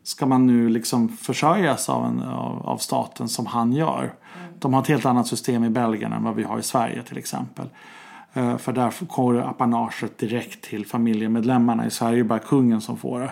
Ska 0.03 0.25
man 0.25 0.47
nu 0.47 0.69
liksom 0.69 1.09
försörjas 1.09 1.89
av, 1.89 2.05
en, 2.05 2.21
av, 2.23 2.67
av 2.67 2.77
staten 2.77 3.27
som 3.29 3.45
han 3.45 3.73
gör. 3.73 4.13
De 4.61 4.73
har 4.73 4.81
ett 4.81 4.87
helt 4.87 5.05
annat 5.05 5.27
system 5.27 5.63
i 5.63 5.69
Belgien 5.69 6.13
än 6.13 6.23
vad 6.23 6.35
vi 6.35 6.43
har 6.43 6.59
i 6.59 6.63
Sverige 6.63 7.03
till 7.03 7.17
exempel. 7.17 7.65
Eh, 8.33 8.57
För 8.57 8.73
där 8.73 8.93
går 9.07 9.41
apanaget 9.41 10.17
direkt 10.17 10.61
till 10.61 10.85
familjemedlemmarna. 10.85 11.85
I 11.85 11.91
Sverige 11.91 12.15
är 12.15 12.17
det 12.17 12.23
bara 12.23 12.39
kungen 12.39 12.81
som 12.81 12.97
får 12.97 13.19
det. 13.19 13.31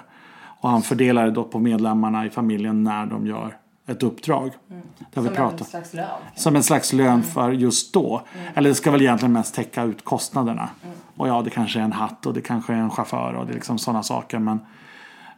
Och 0.62 0.70
han 0.70 0.82
fördelar 0.82 1.26
det 1.26 1.32
då 1.32 1.44
på 1.44 1.60
medlemmarna 1.60 2.26
i 2.26 2.30
familjen 2.30 2.84
när 2.84 3.06
de 3.06 3.28
gör 3.28 3.58
ett 3.88 4.04
uppdrag. 4.04 4.52
Där 5.14 5.22
vi 5.22 5.30
pratar. 5.30 5.60
en 5.60 5.66
slags 5.66 5.94
lön. 5.94 6.06
Som 6.36 6.56
en 6.56 6.64
slags 6.64 6.94
lön 6.94 7.24
för 7.24 7.52
just 7.52 7.94
då. 7.94 8.22
Eller 8.54 8.70
det 8.70 8.76
ska 8.76 8.92
väl 8.92 9.02
egentligen 9.02 9.34
mest 9.34 9.56
täcka 9.56 9.84
ut 9.84 10.06
kostnaderna. 10.06 10.70
Och 11.16 11.28
ja, 11.28 11.42
det 11.42 11.50
kanske 11.50 11.80
är 11.80 11.84
en 11.84 11.92
hatt 11.92 12.26
och 12.26 12.34
det 12.34 12.42
kanske 12.42 12.74
är 12.74 12.78
en 12.78 12.90
chaufför 12.90 13.34
och 13.34 13.46
det 13.46 13.52
är 13.52 13.56
liksom 13.56 13.78
sådana 13.78 14.04
saker. 14.04 14.40
Men, 14.40 14.60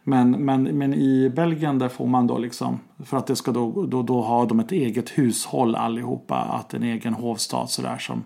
men, 0.04 0.30
men, 0.30 0.62
men 0.62 0.94
i 0.94 1.32
Belgien 1.36 1.78
där 1.78 1.88
får 1.88 2.06
man 2.06 2.26
då 2.26 2.38
liksom, 2.38 2.80
för 3.04 3.16
att 3.16 3.26
det 3.26 3.36
ska 3.36 3.52
då, 3.52 3.86
då, 3.86 4.02
då 4.02 4.20
ha 4.20 4.44
de 4.44 4.60
ett 4.60 4.72
eget 4.72 5.10
hushåll 5.10 5.74
allihopa. 5.74 6.36
Att 6.36 6.74
en 6.74 6.82
egen 6.82 7.14
hovstat 7.14 7.70
sådär 7.70 7.98
som 7.98 8.24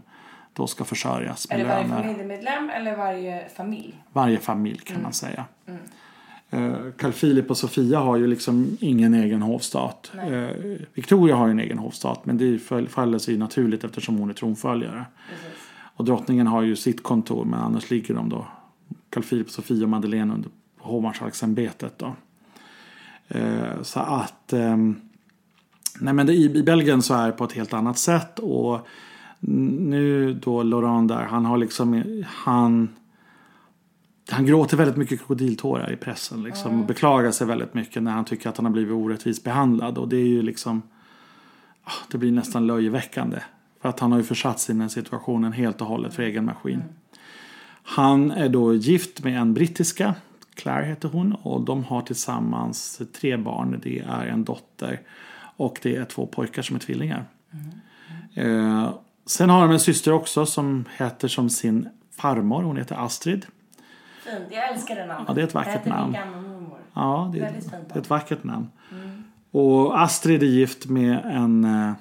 då 0.52 0.66
ska 0.66 0.84
försörjas 0.84 1.46
Är 1.50 1.56
med 1.56 1.66
det 1.66 1.70
varje 1.70 1.88
löner. 1.88 2.02
familjemedlem 2.02 2.70
eller 2.70 2.96
varje 2.96 3.48
familj? 3.48 3.94
Varje 4.12 4.38
familj 4.38 4.78
kan 4.78 5.02
man 5.02 5.12
säga. 5.12 5.44
Eh, 6.50 6.72
Carl 6.96 7.12
Philip 7.12 7.50
och 7.50 7.56
Sofia 7.56 7.98
har 7.98 8.16
ju 8.16 8.26
liksom 8.26 8.76
ingen 8.80 9.14
egen 9.14 9.42
hovstat. 9.42 10.12
Eh, 10.14 10.48
Victoria 10.94 11.36
har 11.36 11.46
ju 11.46 11.50
en 11.50 11.60
egen 11.60 11.78
hovstat 11.78 12.26
men 12.26 12.38
det 12.38 12.58
faller 12.88 13.18
sig 13.18 13.36
naturligt 13.36 13.84
eftersom 13.84 14.16
hon 14.18 14.30
är 14.30 14.34
tronföljare. 14.34 15.04
Precis. 15.30 15.58
Och 15.96 16.04
drottningen 16.04 16.46
har 16.46 16.62
ju 16.62 16.76
sitt 16.76 17.02
kontor 17.02 17.44
men 17.44 17.60
annars 17.60 17.90
ligger 17.90 18.14
de 18.14 18.28
då 18.28 18.46
Carl 19.10 19.22
Philip, 19.22 19.50
Sofia 19.50 19.82
och 19.82 19.90
Madeleine 19.90 20.34
under 20.34 20.50
hovmarskalksämbetet 20.86 21.98
då. 21.98 22.14
Eh, 23.28 23.82
så 23.82 24.00
att 24.00 24.52
ehm, 24.52 25.00
Nej 26.00 26.14
men 26.14 26.26
det, 26.26 26.32
i, 26.32 26.58
i 26.58 26.62
Belgien 26.62 27.02
så 27.02 27.14
är 27.14 27.26
det 27.26 27.32
på 27.32 27.44
ett 27.44 27.52
helt 27.52 27.72
annat 27.72 27.98
sätt 27.98 28.38
och 28.38 28.86
nu 29.40 30.34
då 30.34 30.62
Laurent 30.62 31.08
där 31.08 31.22
han 31.22 31.44
har 31.44 31.58
liksom 31.58 32.22
han 32.26 32.88
han 34.30 34.46
gråter 34.46 34.76
väldigt 34.76 34.96
mycket 34.96 35.18
krokodiltårar 35.18 35.92
i 35.92 35.96
pressen 35.96 36.42
liksom, 36.42 36.80
och 36.80 36.86
beklagar 36.86 37.30
sig 37.30 37.46
väldigt 37.46 37.74
mycket 37.74 38.02
när 38.02 38.12
han 38.12 38.24
tycker 38.24 38.48
att 38.48 38.56
han 38.56 38.66
har 38.66 38.72
blivit 38.72 38.92
orättvist 38.92 39.44
behandlad 39.44 39.98
och 39.98 40.08
det 40.08 40.16
är 40.16 40.26
ju 40.26 40.42
liksom 40.42 40.82
ah, 41.84 41.92
det 42.10 42.18
blir 42.18 42.32
nästan 42.32 42.66
löjeväckande 42.66 43.38
för 43.82 43.88
att 43.88 44.00
han 44.00 44.12
har 44.12 44.18
ju 44.18 44.24
försatt 44.24 44.60
sig 44.60 44.74
i 44.74 44.78
den 44.78 44.90
situationen 44.90 45.52
helt 45.52 45.80
och 45.80 45.86
hållet 45.86 46.14
för 46.14 46.22
egen 46.22 46.44
maskin. 46.44 46.82
Han 47.82 48.30
är 48.30 48.48
då 48.48 48.74
gift 48.74 49.24
med 49.24 49.40
en 49.40 49.54
brittiska, 49.54 50.14
Claire 50.56 50.84
heter 50.84 51.08
hon, 51.08 51.32
och 51.32 51.60
de 51.60 51.84
har 51.84 52.02
tillsammans 52.02 53.02
tre 53.20 53.36
barn. 53.36 53.80
Det 53.82 53.98
är 53.98 54.26
en 54.26 54.44
dotter 54.44 55.00
och 55.56 55.78
det 55.82 55.96
är 55.96 56.04
två 56.04 56.26
pojkar 56.26 56.62
som 56.62 56.76
är 56.76 56.80
tvillingar. 56.80 57.24
Eh, 58.34 58.90
sen 59.26 59.50
har 59.50 59.60
de 59.60 59.70
en 59.70 59.80
syster 59.80 60.12
också 60.12 60.46
som 60.46 60.84
heter 60.96 61.28
som 61.28 61.50
sin 61.50 61.88
farmor, 62.16 62.62
hon 62.62 62.76
heter 62.76 62.96
Astrid. 63.04 63.46
Fint, 64.24 64.44
jag 64.50 64.70
älskar 64.72 64.96
det 64.96 65.06
namnet. 65.06 65.24
Ja, 65.28 65.34
det 65.34 65.40
är 65.40 65.44
ett 65.46 65.54
vackert 65.54 65.84
namn. 65.86 66.16
Ja, 66.94 67.30
det 67.32 67.38
är, 67.40 67.52
det 67.88 67.94
är 67.94 68.00
ett 68.00 68.10
vackert 68.10 68.44
namn. 68.44 68.70
Och 69.50 70.00
Astrid 70.02 70.42
är 70.42 70.46
gift 70.46 70.86
med 70.86 71.20
en 71.24 71.64
eh, 71.64 71.92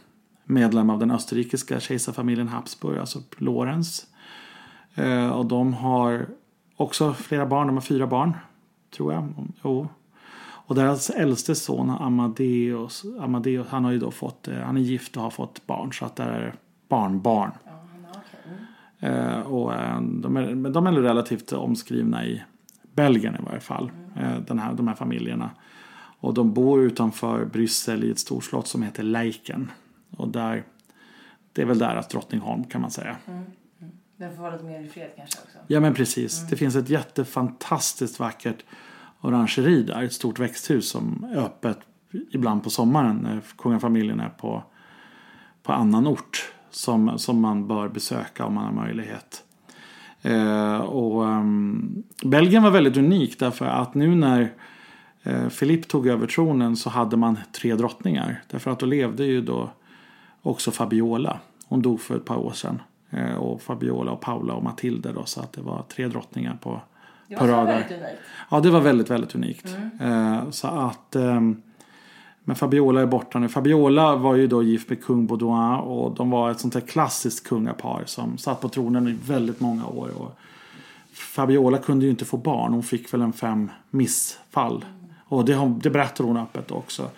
medlem 0.44 0.90
av 0.90 1.00
den 1.00 1.12
österrikiska 1.12 1.80
kejsarfamiljen 1.80 2.48
Habsburg, 2.48 3.00
alltså 3.00 3.20
Lorenz. 3.38 4.06
Eh, 4.96 5.30
Och 5.30 5.46
de 5.46 5.74
har 5.74 6.28
också 6.76 7.14
flera 7.14 7.46
barn, 7.46 7.68
de 7.68 7.76
har 7.76 7.82
fyra 7.82 8.08
barn, 8.08 8.34
tror 8.96 9.14
jag. 9.14 9.34
Jo. 9.64 9.88
Och 10.68 10.76
deras 10.76 11.10
äldste 11.10 11.56
son 11.56 11.90
Amadeus, 11.90 13.04
Amadeus 13.20 13.68
han 13.70 13.86
har 13.86 13.92
ju 13.92 14.00
då 14.00 14.12
fått, 14.12 14.48
eh, 14.48 14.58
han 14.58 14.78
är 14.78 14.82
gift 14.82 15.18
och 15.18 15.24
har 15.24 15.30
fått 15.30 15.68
barn 15.68 15.94
så 15.94 16.06
att 16.06 16.16
det 16.16 16.24
är 16.24 16.56
barnbarn. 16.88 17.52
Ja. 17.66 17.72
Mm. 19.00 19.30
Eh, 19.30 19.40
och 19.40 19.74
eh, 19.74 20.02
de 20.02 20.38
är, 20.38 20.56
men 20.56 20.74
de 20.74 20.88
är 20.88 20.92
relativt 20.92 21.52
omskrivna 21.52 22.26
i 22.26 22.44
Belgien 22.94 23.36
i 23.36 23.46
varje 23.46 23.60
fall. 23.60 23.92
Eh, 24.16 24.40
den 24.48 24.60
här, 24.60 24.74
de 24.74 24.88
här 24.88 24.96
familjerna. 24.96 25.50
Och 26.20 26.34
de 26.34 26.54
bor 26.54 26.82
utanför 26.82 27.46
Bryssel 27.46 28.04
i 28.04 28.12
ett 28.12 28.20
storslott 28.20 28.68
som 28.68 28.84
heter 28.84 29.04
Leiken. 29.04 29.72
Och 30.18 30.28
där, 30.28 30.64
det 31.54 31.62
är 31.62 31.66
väl 31.66 31.80
där 31.80 31.96
att 31.96 32.10
Drottningholm 32.10 32.64
kan 32.64 32.82
man 32.82 32.92
säga. 32.92 33.16
Den 34.26 34.36
får 34.36 34.44
vara 34.44 34.54
lite 34.54 34.66
mer 34.66 34.80
i 34.80 34.88
fred 34.88 35.10
kanske 35.16 35.40
också. 35.44 35.58
Ja 35.68 35.80
men 35.80 35.94
precis. 35.94 36.48
Det 36.50 36.56
finns 36.56 36.76
ett 36.76 36.90
jättefantastiskt 36.90 38.20
vackert 38.20 38.64
orangeri 39.22 39.84
där. 39.84 40.04
Ett 40.04 40.14
stort 40.14 40.40
växthus 40.40 40.90
som 40.90 41.28
är 41.32 41.38
öppet 41.38 41.78
ibland 42.32 42.64
på 42.64 42.70
sommaren 42.70 43.16
när 43.16 43.42
kungafamiljen 43.58 44.20
är 44.20 44.30
på, 44.30 44.64
på 45.64 45.74
annan 45.74 46.08
ort. 46.08 46.52
Som, 46.70 47.20
som 47.20 47.42
man 47.42 47.68
bör 47.68 47.90
besöka 47.90 48.46
om 48.46 48.54
man 48.54 48.66
har 48.66 48.72
möjlighet. 48.72 49.44
Eh, 50.22 50.78
och 50.78 51.28
ehm, 51.28 52.04
Belgien 52.24 52.64
var 52.64 52.72
väldigt 52.72 52.98
unik 52.98 53.40
därför 53.40 53.66
att 53.66 53.94
nu 53.94 54.16
när 54.16 54.54
eh, 55.24 55.50
Philippe 55.50 55.88
tog 55.88 56.08
över 56.08 56.28
tronen 56.28 56.76
så 56.76 56.90
hade 56.90 57.18
man 57.18 57.38
tre 57.52 57.76
drottningar. 57.76 58.44
Därför 58.50 58.72
att 58.72 58.80
då 58.80 58.86
levde 58.86 59.26
ju 59.26 59.42
då 59.42 59.70
också 60.42 60.72
Fabiola. 60.72 61.40
Hon 61.66 61.82
dog 61.82 62.02
för 62.02 62.16
ett 62.16 62.26
par 62.26 62.38
år 62.38 62.52
sedan. 62.52 62.82
Eh, 63.16 63.36
och 63.36 63.62
Fabiola 63.62 64.12
och 64.12 64.22
Paula 64.22 64.54
och 64.54 64.64
Matilda 64.64 65.12
då. 65.12 65.26
Så 65.26 65.40
att 65.42 65.54
det 65.54 65.62
var 65.62 65.84
tre 65.96 66.08
drottningar 66.08 66.58
på, 66.62 66.82
Det 67.28 67.36
på 67.36 67.46
var 67.46 67.52
rader. 67.54 67.74
väldigt 67.74 67.92
unikt. 67.92 68.20
Ja, 68.50 68.60
det 68.60 68.70
var 68.70 68.82
väldigt, 68.82 69.10
väldigt 69.10 69.36
unikt. 69.36 69.76
Eh, 70.02 70.50
så 70.50 70.68
att... 70.68 71.16
ehm, 71.16 71.62
men 72.48 72.56
Fabiola 72.56 73.02
är 73.02 73.06
borta 73.06 73.40
nu. 73.40 73.48
Fabiola 73.48 74.16
var 74.16 74.36
ju 74.36 74.48
då 74.48 74.64
gift 74.64 74.90
med 74.90 75.04
kung 75.04 75.28
Baudouin 75.28 75.80
och 75.80 76.16
de 76.16 76.30
var 76.30 76.52
ett 76.52 76.60
sånt 76.60 76.74
här 76.74 76.82
klassiskt 76.82 77.48
kungapar 77.48 78.04
som 78.06 78.38
satt 78.38 78.62
på 78.62 78.70
tronen 78.70 79.08
i 79.08 79.18
väldigt 79.26 79.60
många 79.60 79.86
år. 79.86 80.10
Och 80.18 80.38
Fabiola 81.14 81.78
kunde 81.78 82.06
ju 82.06 82.12
inte 82.12 82.26
få 82.26 82.38
barn. 82.38 82.74
Hon 82.74 82.84
fick 82.84 83.14
väl 83.14 83.22
en 83.22 83.34
fem 83.34 83.72
missfall. 83.90 84.86
Och 85.26 85.46
det, 85.46 85.72
det 85.82 85.90
berättar 85.90 86.24
hon 86.24 86.38
öppet 86.38 86.72
också. 86.72 87.10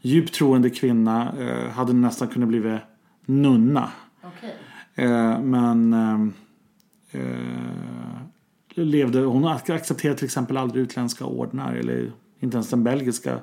Djupt 0.00 0.34
troende 0.34 0.70
kvinna. 0.70 1.32
Eh, 1.40 1.70
hade 1.70 1.92
nästan 1.92 2.28
kunnat 2.28 2.48
bli 2.48 2.78
nunna. 3.26 3.88
Okej. 4.22 4.54
Eh, 4.94 5.40
men 5.40 5.92
ehm, 5.92 6.32
eh, 7.10 8.84
levde, 8.84 9.20
hon 9.20 9.46
accepterade 9.46 10.18
till 10.18 10.24
exempel 10.24 10.56
aldrig 10.56 10.82
utländska 10.82 11.24
ordnar 11.24 11.74
eller 11.74 12.12
inte 12.40 12.56
ens 12.56 12.70
den 12.70 12.84
belgiska 12.84 13.38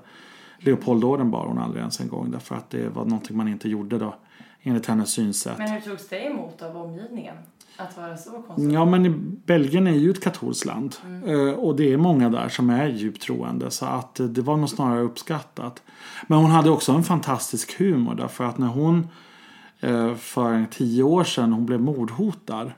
Leopoldorden 0.60 1.32
bar 1.32 1.46
hon 1.48 1.58
aldrig 1.58 1.80
ens 1.80 2.00
en 2.00 2.08
gång 2.08 2.32
därför 2.32 2.56
att 2.56 2.70
det 2.70 2.90
var 2.90 3.06
någonting 3.06 3.38
man 3.38 3.48
inte 3.48 3.70
gjorde 3.70 3.98
då 3.98 4.16
enligt 4.62 4.86
hennes 4.86 5.12
synsätt. 5.12 5.58
Men 5.58 5.70
hur 5.72 5.82
togs 5.82 6.08
det 6.08 6.26
emot 6.26 6.62
av 6.62 6.78
omgivningen? 6.78 7.36
Att 7.78 7.98
vara 7.98 8.18
så 8.18 8.32
konstig? 8.32 8.72
Ja 8.72 8.86
men 8.86 9.36
Belgien 9.46 9.88
är 9.88 9.92
ju 9.92 10.12
ett 10.12 10.24
katolskt 10.24 10.66
land 10.66 10.96
Eh, 11.26 11.54
och 11.54 11.76
det 11.76 11.94
är 11.94 11.98
många 11.98 12.30
där 12.30 12.50
som 12.50 12.70
är 12.70 12.88
djupt 12.88 13.22
troende 13.22 13.72
så 13.72 13.86
att 13.86 14.20
eh, 14.20 14.26
det 14.26 14.42
var 14.42 14.58
nog 14.58 14.70
snarare 14.70 15.02
uppskattat. 15.02 15.84
Men 16.28 16.38
hon 16.38 16.52
hade 16.52 16.70
också 16.70 16.92
en 16.92 17.04
fantastisk 17.04 17.80
humor 17.80 18.16
därför 18.16 18.44
att 18.44 18.58
när 18.58 18.68
hon 18.68 19.00
eh, 19.00 19.06
för 20.18 20.66
tio 20.72 21.04
år 21.04 21.24
sedan 21.24 21.54
hon 21.54 21.66
blev 21.66 21.82
mordhotad 21.82 22.72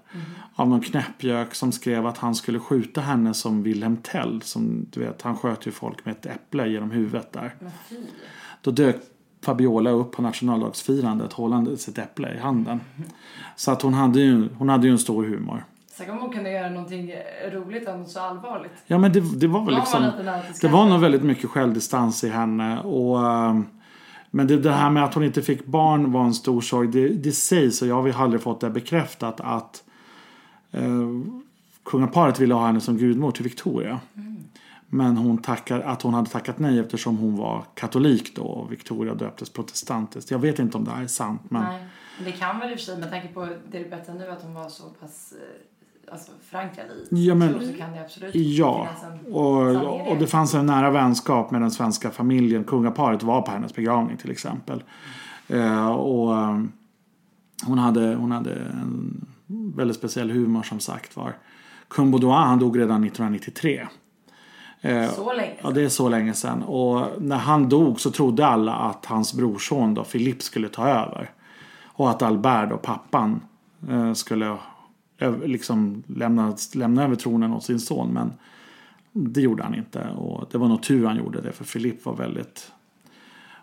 av 0.55 0.69
någon 0.69 0.81
knäppjök 0.81 1.55
som 1.55 1.71
skrev 1.71 2.05
att 2.05 2.17
han 2.17 2.35
skulle 2.35 2.59
skjuta 2.59 3.01
henne 3.01 3.33
som 3.33 3.63
Wilhelm 3.63 3.97
Tell. 3.97 4.41
Som 4.41 4.85
du 4.89 4.99
vet, 4.99 5.21
han 5.21 5.37
sköt 5.37 5.67
ju 5.67 5.71
folk 5.71 6.05
med 6.05 6.11
ett 6.11 6.25
äpple 6.25 6.67
genom 6.67 6.91
huvudet 6.91 7.33
där. 7.33 7.55
Då 8.61 8.71
dök 8.71 8.95
Fabiola 9.41 9.89
upp 9.89 10.11
på 10.11 10.21
nationaldagsfirandet 10.21 11.33
hållandes 11.33 11.87
ett 11.87 11.97
äpple 11.97 12.35
i 12.35 12.37
handen. 12.37 12.81
Så 13.55 13.71
att 13.71 13.81
hon 13.81 13.93
hade 13.93 14.19
ju, 14.19 14.49
hon 14.57 14.69
hade 14.69 14.87
ju 14.87 14.91
en 14.91 14.99
stor 14.99 15.23
humor. 15.23 15.63
Tänk 15.97 16.09
om 16.09 16.17
hon 16.17 16.29
kunde 16.29 16.51
göra 16.51 16.69
någonting 16.69 17.13
roligt 17.51 17.87
av 17.87 17.99
något 17.99 18.09
så 18.09 18.19
allvarligt. 18.19 18.71
Ja 18.87 18.97
men 18.97 19.13
det, 19.13 19.39
det 19.39 19.47
var 19.47 19.65
väl 19.65 19.73
Var 19.73 19.79
liksom 19.79 20.11
till 20.17 20.61
Det 20.61 20.67
var 20.67 20.85
nog 20.85 20.99
väldigt 20.99 21.23
mycket 21.23 21.49
självdistans 21.49 22.23
i 22.23 22.29
henne 22.29 22.79
och 22.79 23.27
ehm, 23.27 23.65
Men 24.35 24.47
det, 24.47 24.57
det 24.57 24.71
här 24.71 24.89
med 24.89 25.03
att 25.03 25.13
hon 25.13 25.23
inte 25.23 25.41
fick 25.41 25.65
barn 25.65 26.11
var 26.11 26.25
en 26.25 26.33
stor 26.33 26.61
sorg. 26.61 26.87
Det, 26.87 27.07
det 27.07 27.31
sägs 27.31 27.81
och 27.81 27.87
jag 27.87 28.11
har 28.11 28.23
aldrig 28.23 28.41
fått 28.41 28.61
det 28.61 28.69
bekräftat 28.69 29.41
att 29.41 29.83
eh, 30.71 31.09
Kungaparet 31.83 32.39
ville 32.39 32.53
ha 32.53 32.65
henne 32.65 32.81
som 32.81 32.97
gudmor 32.97 33.31
till 33.31 33.43
Victoria. 33.43 33.99
Men 34.87 35.17
hon 35.17 35.37
tackar, 35.37 35.79
att 35.79 36.01
hon 36.01 36.13
hade 36.13 36.29
tackat 36.29 36.59
nej 36.59 36.79
eftersom 36.79 37.17
hon 37.17 37.37
var 37.37 37.63
katolik 37.73 38.35
då 38.35 38.43
och 38.43 38.71
Victoria 38.71 39.13
döptes 39.13 39.49
protestantiskt. 39.49 40.31
Jag 40.31 40.39
vet 40.39 40.59
inte 40.59 40.77
om 40.77 40.83
det 40.83 40.91
här 40.91 41.03
är 41.03 41.07
sant 41.07 41.41
men 41.49 41.63
Nej. 41.63 41.85
Det 42.25 42.31
kan 42.31 42.59
väl 42.59 42.71
i 42.71 42.75
och 42.75 42.79
för 42.79 42.85
sig 42.85 42.97
med 42.97 43.09
tanke 43.09 43.27
på 43.27 43.45
det 43.45 43.79
du 43.79 43.89
berättar 43.89 44.13
nu 44.13 44.27
att 44.27 44.43
hon 44.43 44.53
var 44.53 44.69
så 44.69 44.83
pass 44.83 45.33
eh, 45.33 45.72
alltså, 46.11 46.31
förankrad 46.41 46.85
i 47.11 47.27
Ja, 47.27 47.35
men- 47.35 47.67
så 47.67 47.73
kan 47.77 47.91
det 47.91 48.01
absolut 48.01 48.35
Ja, 48.35 48.87
en 49.25 49.33
och, 49.33 50.11
och 50.11 50.17
det 50.17 50.27
fanns 50.27 50.53
en 50.53 50.65
nära 50.65 50.91
vänskap 50.91 51.51
med 51.51 51.61
den 51.61 51.71
svenska 51.71 52.11
familjen. 52.11 52.63
Kungaparet 52.63 53.23
var 53.23 53.41
på 53.41 53.51
hennes 53.51 53.75
begravning 53.75 54.17
till 54.17 54.31
exempel. 54.31 54.83
Eh, 55.47 55.89
och 55.91 56.35
eh, 56.37 56.59
hon 57.65 57.77
hade, 57.77 58.15
hon 58.15 58.31
hade 58.31 58.51
en 58.55 59.25
väldigt 59.75 59.97
speciell 59.97 60.31
humor 60.31 60.63
som 60.63 60.79
sagt 60.79 61.15
var. 61.15 61.33
Kung 61.87 62.11
Baudouin 62.11 62.33
han 62.33 62.59
dog 62.59 62.79
redan 62.79 63.03
1993. 63.03 63.87
Eh, 64.81 65.09
Så 65.09 65.33
länge 65.33 65.53
Ja, 65.63 65.69
det 65.71 65.81
är 65.81 65.89
så 65.89 66.09
länge 66.09 66.33
sedan. 66.33 66.63
Och 66.63 67.07
när 67.21 67.37
han 67.37 67.69
dog 67.69 67.99
så 67.99 68.11
trodde 68.11 68.45
alla 68.47 68.73
att 68.73 69.05
hans 69.05 69.33
brorson 69.33 69.93
då, 69.93 70.03
Philippe 70.03 70.43
skulle 70.43 70.69
ta 70.69 70.87
över. 70.87 71.31
Och 71.85 72.09
att 72.09 72.21
Albert 72.21 72.71
och 72.71 72.81
pappan 72.81 73.41
eh, 73.89 74.13
skulle 74.13 74.57
liksom 75.31 76.03
lämna, 76.07 76.55
lämna 76.73 77.03
över 77.03 77.15
tronen 77.15 77.53
åt 77.53 77.63
sin 77.63 77.79
son. 77.79 78.13
Men 78.13 78.33
det 79.11 79.41
gjorde 79.41 79.63
han 79.63 79.75
inte. 79.75 80.09
Och 80.09 80.47
det 80.51 80.57
var 80.57 80.67
nog 80.67 80.83
tur 80.83 81.05
han 81.05 81.17
gjorde 81.17 81.41
det. 81.41 81.51
För 81.51 81.63
Philippe 81.63 82.09
var 82.09 82.15
väldigt, 82.15 82.71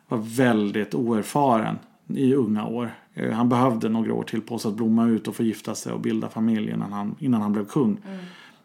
var 0.09 0.19
väldigt 0.19 0.95
oerfaren 0.95 1.79
i 2.07 2.35
unga 2.35 2.67
år. 2.67 2.95
Han 3.33 3.49
behövde 3.49 3.88
några 3.88 4.14
år 4.14 4.23
till 4.23 4.40
på 4.40 4.59
sig 4.59 4.69
att 4.69 4.76
blomma 4.76 5.07
ut 5.07 5.29
och 5.29 5.37
få 5.37 5.43
gifta 5.43 5.75
sig 5.75 5.93
och 5.93 6.00
bilda 6.00 6.29
familj 6.29 6.71
innan 6.71 6.93
han, 6.93 7.14
innan 7.19 7.43
han 7.43 7.52
blev 7.52 7.67
kung. 7.67 7.99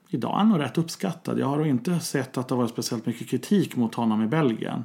Idag 0.09 0.33
är 0.33 0.37
han 0.37 0.49
nog 0.49 0.59
rätt 0.59 0.77
uppskattad. 0.77 1.39
Jag 1.39 1.47
har 1.47 1.65
inte 1.65 1.99
sett 1.99 2.37
att 2.37 2.47
det 2.47 2.55
har 2.55 2.61
varit 2.61 2.71
speciellt 2.71 3.05
mycket 3.05 3.29
kritik 3.29 3.75
mot 3.75 3.95
honom 3.95 4.23
i 4.23 4.27
Belgien. 4.27 4.83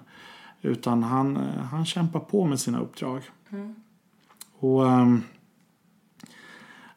Utan 0.63 1.03
han, 1.03 1.37
han 1.71 1.85
kämpar 1.85 2.21
på 2.21 2.45
med 2.45 2.61
sina 2.61 2.81
uppdrag. 2.81 3.23
Och 4.59 4.91
ehm, 4.91 5.23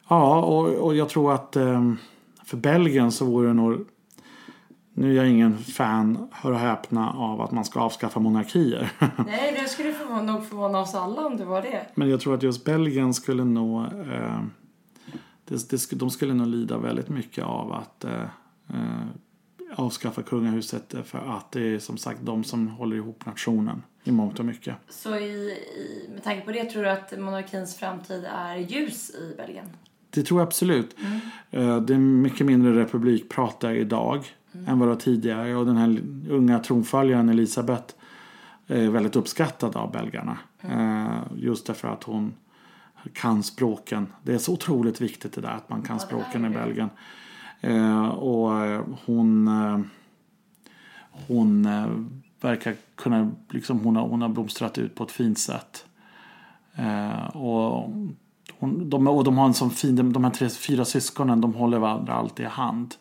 Ja, 0.08 0.40
och, 0.40 0.66
och 0.66 0.96
jag 0.96 1.08
tror 1.08 1.32
att 1.32 1.56
ehm, 1.56 1.96
för 2.44 2.56
Belgien 2.56 3.12
så 3.12 3.24
vore 3.24 3.48
det 3.48 3.54
nog 3.54 3.86
nu 4.96 5.10
är 5.10 5.16
jag 5.16 5.30
ingen 5.30 5.58
fan, 5.58 6.28
hör 6.32 6.52
och 6.52 6.58
häpna, 6.58 7.10
av 7.10 7.40
att 7.40 7.50
man 7.50 7.64
ska 7.64 7.80
avskaffa 7.80 8.20
monarkier. 8.20 8.92
Nej, 9.26 9.58
det 9.62 9.68
skulle 9.68 9.92
förvåna, 9.92 10.22
nog 10.22 10.46
förvåna 10.46 10.80
oss 10.80 10.94
alla 10.94 11.26
om 11.26 11.36
det 11.36 11.44
var 11.44 11.62
det. 11.62 11.86
Men 11.94 12.10
jag 12.10 12.20
tror 12.20 12.34
att 12.34 12.42
just 12.42 12.64
Belgien 12.64 13.14
skulle 13.14 13.44
nog... 13.44 13.84
Eh, 13.84 14.40
det, 15.44 15.70
det, 15.70 15.90
de 15.90 16.10
skulle 16.10 16.34
nog 16.34 16.46
lida 16.46 16.78
väldigt 16.78 17.08
mycket 17.08 17.44
av 17.44 17.72
att 17.72 18.04
eh, 18.04 18.22
eh, 18.68 19.06
avskaffa 19.76 20.22
kungahuset. 20.22 20.94
För 21.04 21.18
att 21.18 21.52
det 21.52 21.74
är 21.74 21.78
som 21.78 21.96
sagt 21.96 22.20
de 22.22 22.44
som 22.44 22.68
håller 22.68 22.96
ihop 22.96 23.26
nationen 23.26 23.82
i 24.04 24.12
mångt 24.12 24.38
och 24.38 24.44
mycket. 24.44 24.74
Så 24.88 25.16
i, 25.16 25.50
i, 25.50 26.08
med 26.12 26.24
tanke 26.24 26.46
på 26.46 26.52
det 26.52 26.64
tror 26.64 26.82
du 26.82 26.90
att 26.90 27.18
monarkins 27.18 27.76
framtid 27.76 28.24
är 28.24 28.56
ljus 28.56 29.10
i 29.10 29.34
Belgien? 29.36 29.66
Det 30.14 30.22
tror 30.22 30.40
jag 30.40 30.46
absolut. 30.46 30.96
Eh, 31.50 31.76
Det 31.80 31.94
är 31.94 31.98
mycket 31.98 32.46
mindre 32.46 32.80
republikprat 32.80 33.60
där 33.60 33.72
idag 33.74 34.24
än 34.66 34.78
vad 34.78 34.88
det 34.88 34.92
var 34.94 35.00
tidigare. 35.00 35.56
Och 35.56 35.66
den 35.66 35.76
här 35.76 36.00
unga 36.30 36.58
tronföljaren 36.58 37.28
Elisabeth 37.28 37.94
är 38.66 38.88
väldigt 38.88 39.16
uppskattad 39.16 39.76
av 39.76 39.92
belgarna. 39.92 40.38
Eh, 40.60 41.22
Just 41.36 41.66
därför 41.66 41.88
att 41.88 42.04
hon 42.04 42.34
kan 43.12 43.42
språken. 43.42 44.06
Det 44.22 44.34
är 44.34 44.38
så 44.38 44.52
otroligt 44.52 45.00
viktigt 45.00 45.32
det 45.32 45.40
där 45.40 45.48
att 45.56 45.68
man 45.70 45.82
kan 45.82 45.96
Ja, 45.96 46.00
språken 46.00 46.44
i. 46.44 46.48
Belgien. 46.48 46.90
Eh, 47.60 48.08
Och 48.08 48.50
hon, 49.06 49.50
hon 51.28 51.68
verkar 52.40 52.74
kunna, 52.94 53.30
liksom 53.50 53.80
hon 53.80 53.96
har, 53.96 54.08
hon 54.08 54.22
har 54.22 54.28
blomstrat 54.28 54.78
ut 54.78 54.94
på 54.94 55.04
ett 55.04 55.10
fint 55.10 55.38
sätt. 55.38 55.84
Och, 57.32 57.90
hon, 58.64 58.90
de, 58.90 59.06
och 59.06 59.24
de 59.24 59.38
har 59.38 59.46
en 59.46 59.54
sån 59.54 59.70
fin, 59.70 60.12
de, 60.12 60.24
här 60.24 60.30
tre, 60.30 60.48
fyra 60.48 60.84
syskonen 60.84 61.40
de 61.40 61.54
håller 61.54 61.78
varandra 61.78 62.14
alltid 62.14 62.46
i 62.46 62.48
hand. 62.48 62.94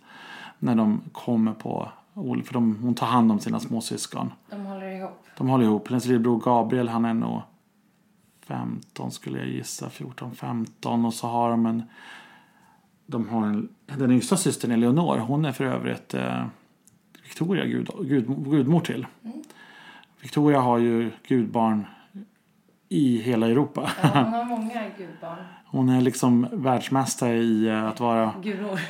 När 0.60 0.76
de 0.76 1.02
kommer 1.12 1.54
på, 1.54 1.90
för 2.16 2.54
de, 2.54 2.78
hon 2.82 2.96
tar 2.96 3.08
hand 3.08 3.32
om 3.32 3.40
sina 3.40 3.60
småsyskon. 3.60 4.32
De 4.50 4.66
håller 4.66 4.98
ihop. 4.98 5.26
De 5.38 5.48
håller 5.48 5.66
ihop. 5.66 5.88
Hennes 5.88 6.06
lillebror 6.06 6.40
Gabriel 6.40 6.90
han 6.90 7.06
är 7.06 7.14
nog 7.14 7.42
15 8.46 9.12
skulle 9.12 9.38
jag 9.40 9.48
gissa. 9.48 9.88
14-15 9.88 11.06
och 11.06 11.14
så 11.14 11.28
har 11.28 11.50
de 11.50 11.66
en 11.66 11.84
de 13.06 13.30
har 13.30 13.48
en, 13.48 13.70
den 13.86 14.12
yngsta 14.12 14.38
systern 14.38 14.72
Eleonor. 14.72 15.18
Hon 15.18 15.46
är 15.46 15.52
för 15.52 15.66
övrigt 15.66 16.14
eh, 16.14 16.46
Victoria 17.24 17.66
gud, 17.66 17.90
gud, 18.02 18.28
gudmor 18.28 18.80
till. 18.80 19.08
Victoria 20.22 20.60
har 20.60 20.78
ju 20.78 21.12
gudbarn 21.28 21.86
i 22.94 23.22
hela 23.22 23.48
Europa. 23.48 23.90
Ja, 24.04 24.10
hon 24.14 24.34
har 24.34 24.46
många 24.46 24.82
gudbarn. 24.98 25.38
Hon 25.66 25.90
är 25.90 26.02
liksom 26.02 26.48
världsmästare 26.52 27.38
i 27.38 27.68
eh, 27.68 27.86
att 27.86 28.00
vara, 28.00 28.34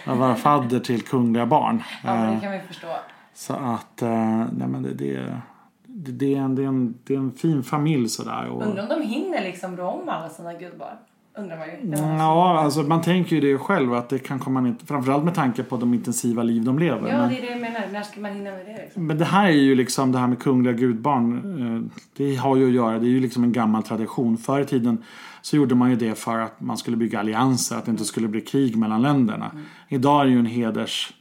att 0.05 0.17
vara 0.17 0.35
fadder 0.35 0.79
till 0.79 1.01
kungliga 1.01 1.45
barn. 1.45 1.83
Ja, 2.03 2.15
men 2.15 2.29
Eh, 2.29 2.35
det 2.35 2.41
kan 2.41 2.51
vi 2.51 2.59
förstå. 2.59 2.87
Så 3.33 3.53
att, 3.53 4.01
eh, 4.01 4.45
nej 4.51 4.67
men 4.67 4.83
det, 4.83 4.93
det, 4.93 5.37
det, 5.85 6.11
det, 6.11 6.35
är 6.35 6.39
en, 6.39 6.55
det, 6.55 6.63
är 6.63 6.67
en, 6.67 6.97
det 7.03 7.13
är 7.13 7.17
en 7.17 7.31
fin 7.31 7.63
familj 7.63 8.09
sådär. 8.09 8.49
Och, 8.49 8.63
Undrar 8.63 8.83
om 8.83 8.89
de 8.89 9.07
hinner 9.07 9.41
liksom 9.41 9.77
rå 9.77 9.87
om 9.87 10.09
alla 10.09 10.29
sina 10.29 10.53
gudbarn. 10.53 10.97
Undrar 11.37 11.57
man 11.57 11.67
ju. 11.67 12.17
Ja, 12.17 12.59
alltså 12.59 12.81
man 12.83 13.01
tänker 13.01 13.35
ju 13.35 13.41
det 13.53 13.57
själv 13.57 13.93
att 13.93 14.09
det 14.09 14.19
kan 14.19 14.39
komma 14.39 14.67
inte, 14.67 14.85
framförallt 14.85 15.23
med 15.23 15.35
tanke 15.35 15.63
på 15.63 15.77
de 15.77 15.93
intensiva 15.93 16.43
liv 16.43 16.63
de 16.63 16.79
lever. 16.79 17.09
Ja, 17.09 17.17
men, 17.17 17.29
det 17.29 17.37
är 17.37 17.41
det 17.41 17.47
jag 17.51 17.61
menar. 17.61 17.81
När 17.91 18.03
ska 18.03 18.19
man 18.21 18.31
hinna 18.33 18.51
med 18.51 18.65
det 18.65 18.83
liksom? 18.83 19.07
men 19.07 19.17
det 19.17 19.25
här 19.25 19.47
är 19.47 19.51
ju 19.51 19.75
liksom 19.75 20.11
det 20.11 20.17
här 20.17 20.27
med 20.27 20.39
kungliga 20.39 20.73
gudbarn. 20.73 21.33
eh, 21.75 21.91
Det 22.17 22.35
har 22.35 22.55
ju 22.55 22.67
att 22.67 22.73
göra, 22.73 22.99
det 22.99 23.05
är 23.05 23.09
ju 23.09 23.19
liksom 23.19 23.43
en 23.43 23.51
gammal 23.51 23.83
tradition. 23.83 24.37
Förr 24.37 24.61
i 24.61 24.65
tiden 24.65 25.03
så 25.41 25.55
gjorde 25.57 25.75
man 25.75 25.89
ju 25.89 25.95
det 25.95 26.19
för 26.19 26.39
att 26.39 26.61
man 26.61 26.77
skulle 26.77 26.97
bygga 26.97 27.19
allianser, 27.19 27.75
att 27.77 27.85
det 27.85 27.91
inte 27.91 28.05
skulle 28.05 28.27
bli 28.27 28.41
krig 28.41 28.75
mellan 28.77 29.01
länderna. 29.01 29.51
Idag 29.89 30.21
är 30.21 30.25
det 30.25 30.31
ju 30.31 30.39
en 30.39 30.45
heders, 30.45 31.13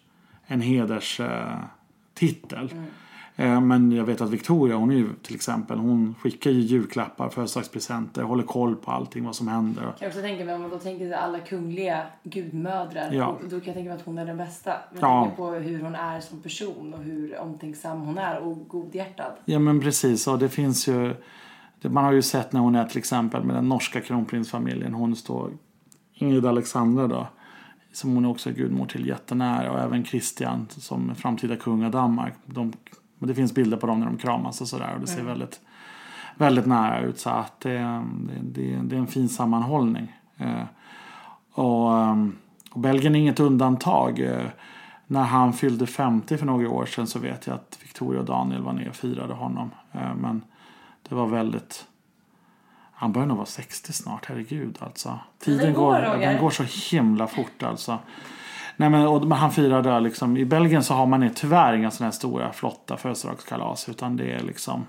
en 0.46 0.60
heders 0.60 1.20
eh, 1.20 1.28
titel. 2.14 2.64
Eh, 2.72 2.82
Men 3.36 3.92
jag 3.92 4.04
vet 4.04 4.20
att 4.20 4.30
Victoria, 4.30 4.76
hon 4.76 4.90
är 4.90 4.94
ju 4.94 5.08
till 5.22 5.34
exempel, 5.34 5.78
hon 5.78 6.14
skickar 6.20 6.50
ju 6.50 6.60
julklappar, 6.60 7.28
födelsedagspresenter, 7.28 8.22
håller 8.22 8.42
koll 8.42 8.76
på 8.76 8.90
allting 8.90 9.24
vad 9.24 9.36
som 9.36 9.48
händer. 9.48 9.82
Jag 9.82 9.98
kan 9.98 10.08
också 10.08 10.20
tänka 10.20 10.44
mig 10.44 10.54
om 10.54 10.60
man 10.60 10.70
då 10.70 10.78
tänker 10.78 11.04
sig 11.04 11.14
alla 11.14 11.38
kungliga 11.38 12.02
gudmödrar. 12.22 13.12
Ja. 13.12 13.38
Då 13.42 13.48
kan 13.48 13.66
jag 13.66 13.74
tänka 13.74 13.88
mig 13.88 13.92
att 13.98 14.04
hon 14.04 14.18
är 14.18 14.26
den 14.26 14.36
bästa. 14.36 14.70
Med 14.70 15.02
Ja. 15.02 15.22
tanke 15.24 15.36
på 15.36 15.50
hur 15.50 15.82
hon 15.82 15.94
är 15.94 16.20
som 16.20 16.40
person 16.42 16.94
och 16.94 17.02
hur 17.02 17.38
omtänksam 17.40 18.00
hon 18.00 18.18
är 18.18 18.38
och 18.40 18.68
godhjärtad. 18.68 19.32
Ja 19.44 19.58
men 19.58 19.80
precis 19.80 20.26
och 20.26 20.38
det 20.38 20.48
finns 20.48 20.88
ju 20.88 21.14
Man 21.84 22.04
har 22.04 22.12
ju 22.12 22.22
sett 22.22 22.52
när 22.52 22.60
hon 22.60 22.74
är 22.74 22.84
till 22.84 22.98
exempel 22.98 23.44
med 23.44 23.56
den 23.56 23.68
norska 23.68 24.00
kronprinsfamiljen. 24.00 24.94
Hon 24.94 25.16
står 25.16 25.50
Ingrid 26.14 26.46
Alexandra 26.46 27.06
då. 27.06 27.26
Som 27.92 28.14
hon 28.14 28.24
också 28.24 28.50
är 28.50 28.54
gudmor 28.54 28.86
till 28.86 29.06
jättenära 29.06 29.72
och 29.72 29.78
även 29.80 30.04
Christian 30.04 30.66
som 30.70 31.14
framtida 31.14 31.56
kung 31.56 31.84
av 31.84 31.90
Danmark. 31.90 32.32
De, 32.46 32.72
men 33.22 33.28
det 33.28 33.34
finns 33.34 33.54
bilder 33.54 33.76
på 33.76 33.86
dem 33.86 34.00
när 34.00 34.06
de 34.06 34.16
kramas 34.16 34.60
och 34.60 34.68
sådär 34.68 34.90
och 34.94 35.00
det 35.00 35.06
ser 35.06 35.22
väldigt, 35.22 35.60
väldigt 36.34 36.66
nära 36.66 37.00
ut. 37.00 37.18
Så 37.18 37.30
att 37.30 37.60
det, 37.60 37.78
det, 38.42 38.62
det, 38.62 38.80
det 38.82 38.96
är 38.96 39.00
en 39.00 39.06
fin 39.06 39.28
sammanhållning. 39.28 40.16
Eh, 40.36 40.62
och, 41.52 41.96
ehm, 41.98 42.36
och 42.70 42.80
Belgien 42.80 43.14
är 43.14 43.18
inget 43.18 43.40
undantag. 43.40 44.20
Eh, 44.20 44.46
När 45.06 45.22
han 45.22 45.52
fyllde 45.52 45.86
50 45.86 46.36
för 46.36 46.46
några 46.46 46.70
år 46.70 46.86
sedan 46.86 47.06
så 47.06 47.18
vet 47.18 47.46
jag 47.46 47.54
att 47.54 47.78
Victoria 47.82 48.20
och 48.20 48.26
Daniel 48.26 48.62
var 48.62 48.72
nere 48.72 48.88
och 48.88 48.96
firade 48.96 49.34
honom. 49.34 49.70
Eh, 49.92 50.14
Men 50.14 50.42
det 51.08 51.14
var 51.14 51.26
väldigt... 51.26 51.86
Han 52.92 53.12
börjar 53.12 53.26
nog 53.26 53.36
vara 53.36 53.46
60 53.46 53.92
snart, 53.92 54.26
herregud 54.26 54.78
alltså. 54.80 55.18
Tiden 55.38 55.74
går, 55.74 55.92
går, 55.92 56.18
den 56.18 56.40
går 56.40 56.50
så 56.50 56.62
himla 56.96 57.26
fort 57.26 57.62
alltså. 57.62 57.98
Nej 58.76 58.90
men, 58.90 59.06
och, 59.06 59.26
men 59.26 59.38
han 59.38 59.50
firade 59.50 60.00
liksom, 60.00 60.36
i 60.36 60.44
Belgien 60.44 60.84
så 60.84 60.94
har 60.94 61.06
man 61.06 61.30
tyvärr 61.34 61.74
inga 61.74 61.90
sådana 61.90 62.06
här 62.06 62.12
stora 62.12 62.52
flotta 62.52 62.96
födelsedagskalas 62.96 63.88
utan 63.88 64.16
det 64.16 64.32
är 64.32 64.40
liksom 64.40 64.86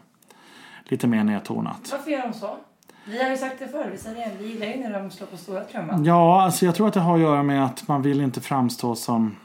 lite 0.83 1.07
mer 1.07 1.23
nedtonat. 1.23 1.89
Varför 1.91 2.11
gör 2.11 2.21
de 2.21 2.33
så? 2.33 2.57
Vi 3.05 3.23
har 3.23 3.29
ju 3.29 3.37
sagt 3.37 3.59
det 3.59 3.67
förr, 3.67 3.89
vi 3.91 3.97
säger 3.97 4.29
det. 4.29 4.35
Vi 4.39 4.47
gillar 4.53 4.67
ju 4.67 4.77
när 4.77 4.99
de 4.99 5.11
slår 5.11 5.27
på 5.27 5.37
stora 5.37 5.63
trumman. 5.63 6.05
Ja, 6.05 6.41
alltså 6.43 6.65
jag 6.65 6.75
tror 6.75 6.87
att 6.87 6.93
det 6.93 6.99
har 6.99 7.15
att 7.15 7.21
göra 7.21 7.43
med 7.43 7.65
att 7.65 7.87
man 7.87 8.01
vill 8.01 8.21
inte 8.21 8.41
framstå 8.41 8.95
som 8.95 9.35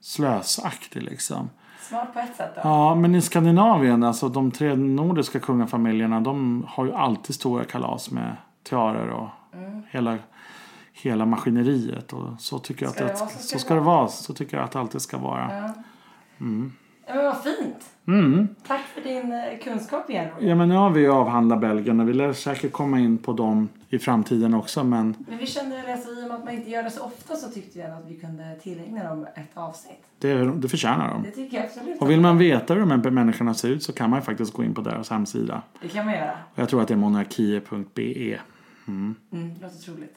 slösaktig 0.00 1.02
liksom. 1.02 1.50
Smart 1.80 2.12
på 2.12 2.18
ett 2.18 2.36
sätt 2.36 2.50
då. 2.54 2.60
Ja, 2.64 2.94
men 2.94 3.14
i 3.14 3.22
Skandinavien, 3.22 4.02
alltså 4.02 4.28
de 4.28 4.50
tre 4.50 4.76
nordiska 4.76 5.40
kungafamiljerna, 5.40 6.20
de 6.20 6.66
har 6.68 6.84
ju 6.84 6.92
alltid 6.92 7.34
stora 7.34 7.64
kalas 7.64 8.10
med 8.10 8.36
tiaror 8.62 9.08
och 9.08 9.28
hela, 9.90 10.18
hela 11.02 11.26
maskineriet. 11.26 12.12
Och 12.12 12.28
så 12.38 12.58
tycker 12.58 12.86
jag 12.86 12.94
Ska 12.94 13.04
att 13.04 13.10
det 13.10 13.16
så 13.16 13.48
så, 13.48 13.58
ska 13.58 13.74
det 13.74 13.80
vara. 13.80 14.08
Så 14.08 14.34
tycker 14.34 14.56
jag 14.56 14.64
att 14.64 14.72
det 14.72 14.80
alltid 14.80 15.00
ska 15.00 15.18
vara. 15.18 15.54
Ja. 15.54 15.74
Ja, 17.06 17.14
men 17.14 17.24
vad 17.24 17.42
fint. 17.42 17.90
Mm. 18.06 18.48
Tack 18.66 18.80
för 18.80 19.00
din 19.00 19.32
eh, 19.32 19.58
kunskap 19.64 20.10
igen. 20.10 20.28
Ja 20.40 20.54
men 20.54 20.68
nu 20.68 20.74
har 20.74 20.90
vi 20.90 21.00
ju 21.00 21.12
avhandlat 21.12 21.60
Belgien 21.60 22.00
och 22.00 22.08
vi 22.08 22.12
lär 22.12 22.32
säkert 22.32 22.72
komma 22.72 22.98
in 23.00 23.18
på 23.18 23.32
dem 23.32 23.68
i 23.88 23.98
framtiden 23.98 24.54
också 24.54 24.84
men 24.84 25.16
Men 25.28 25.38
vi 25.38 25.46
kände 25.46 25.92
alltså, 25.92 26.10
i 26.10 26.24
och 26.24 26.28
med 26.28 26.36
att 26.36 26.44
man 26.44 26.54
inte 26.54 26.70
gör 26.70 26.82
det 26.82 26.90
så 26.90 27.02
ofta 27.02 27.36
så 27.36 27.50
tyckte 27.50 27.78
vi 27.78 27.84
att 27.84 28.04
vi 28.08 28.14
kunde 28.20 28.56
tillägna 28.62 29.08
dem 29.08 29.26
ett 29.34 29.50
avsnitt. 29.54 30.02
det, 30.18 30.44
det 30.44 30.68
förtjänar 30.68 31.08
de. 31.08 31.22
Det 31.22 31.30
tycker 31.30 31.56
jag 31.56 31.66
absolut. 31.66 32.00
Och 32.00 32.10
vill 32.10 32.20
man 32.20 32.38
veta 32.38 32.74
hur 32.74 32.80
de 32.80 32.90
här 32.90 33.10
människorna 33.10 33.54
ser 33.54 33.68
ut 33.68 33.82
så 33.82 33.92
kan 33.92 34.10
man 34.10 34.18
ju 34.18 34.24
faktiskt 34.24 34.52
gå 34.52 34.64
in 34.64 34.74
på 34.74 34.80
deras 34.80 35.10
hemsida. 35.10 35.62
Det 35.82 35.88
kan 35.88 36.06
man 36.06 36.14
göra. 36.14 36.32
Och 36.54 36.58
jag 36.58 36.68
tror 36.68 36.82
att 36.82 36.88
det 36.88 36.94
är 36.94 36.98
monarkie.be. 36.98 38.40
Mm, 38.88 39.14
det 39.30 39.62
låter 39.62 39.76
troligt. 39.76 40.16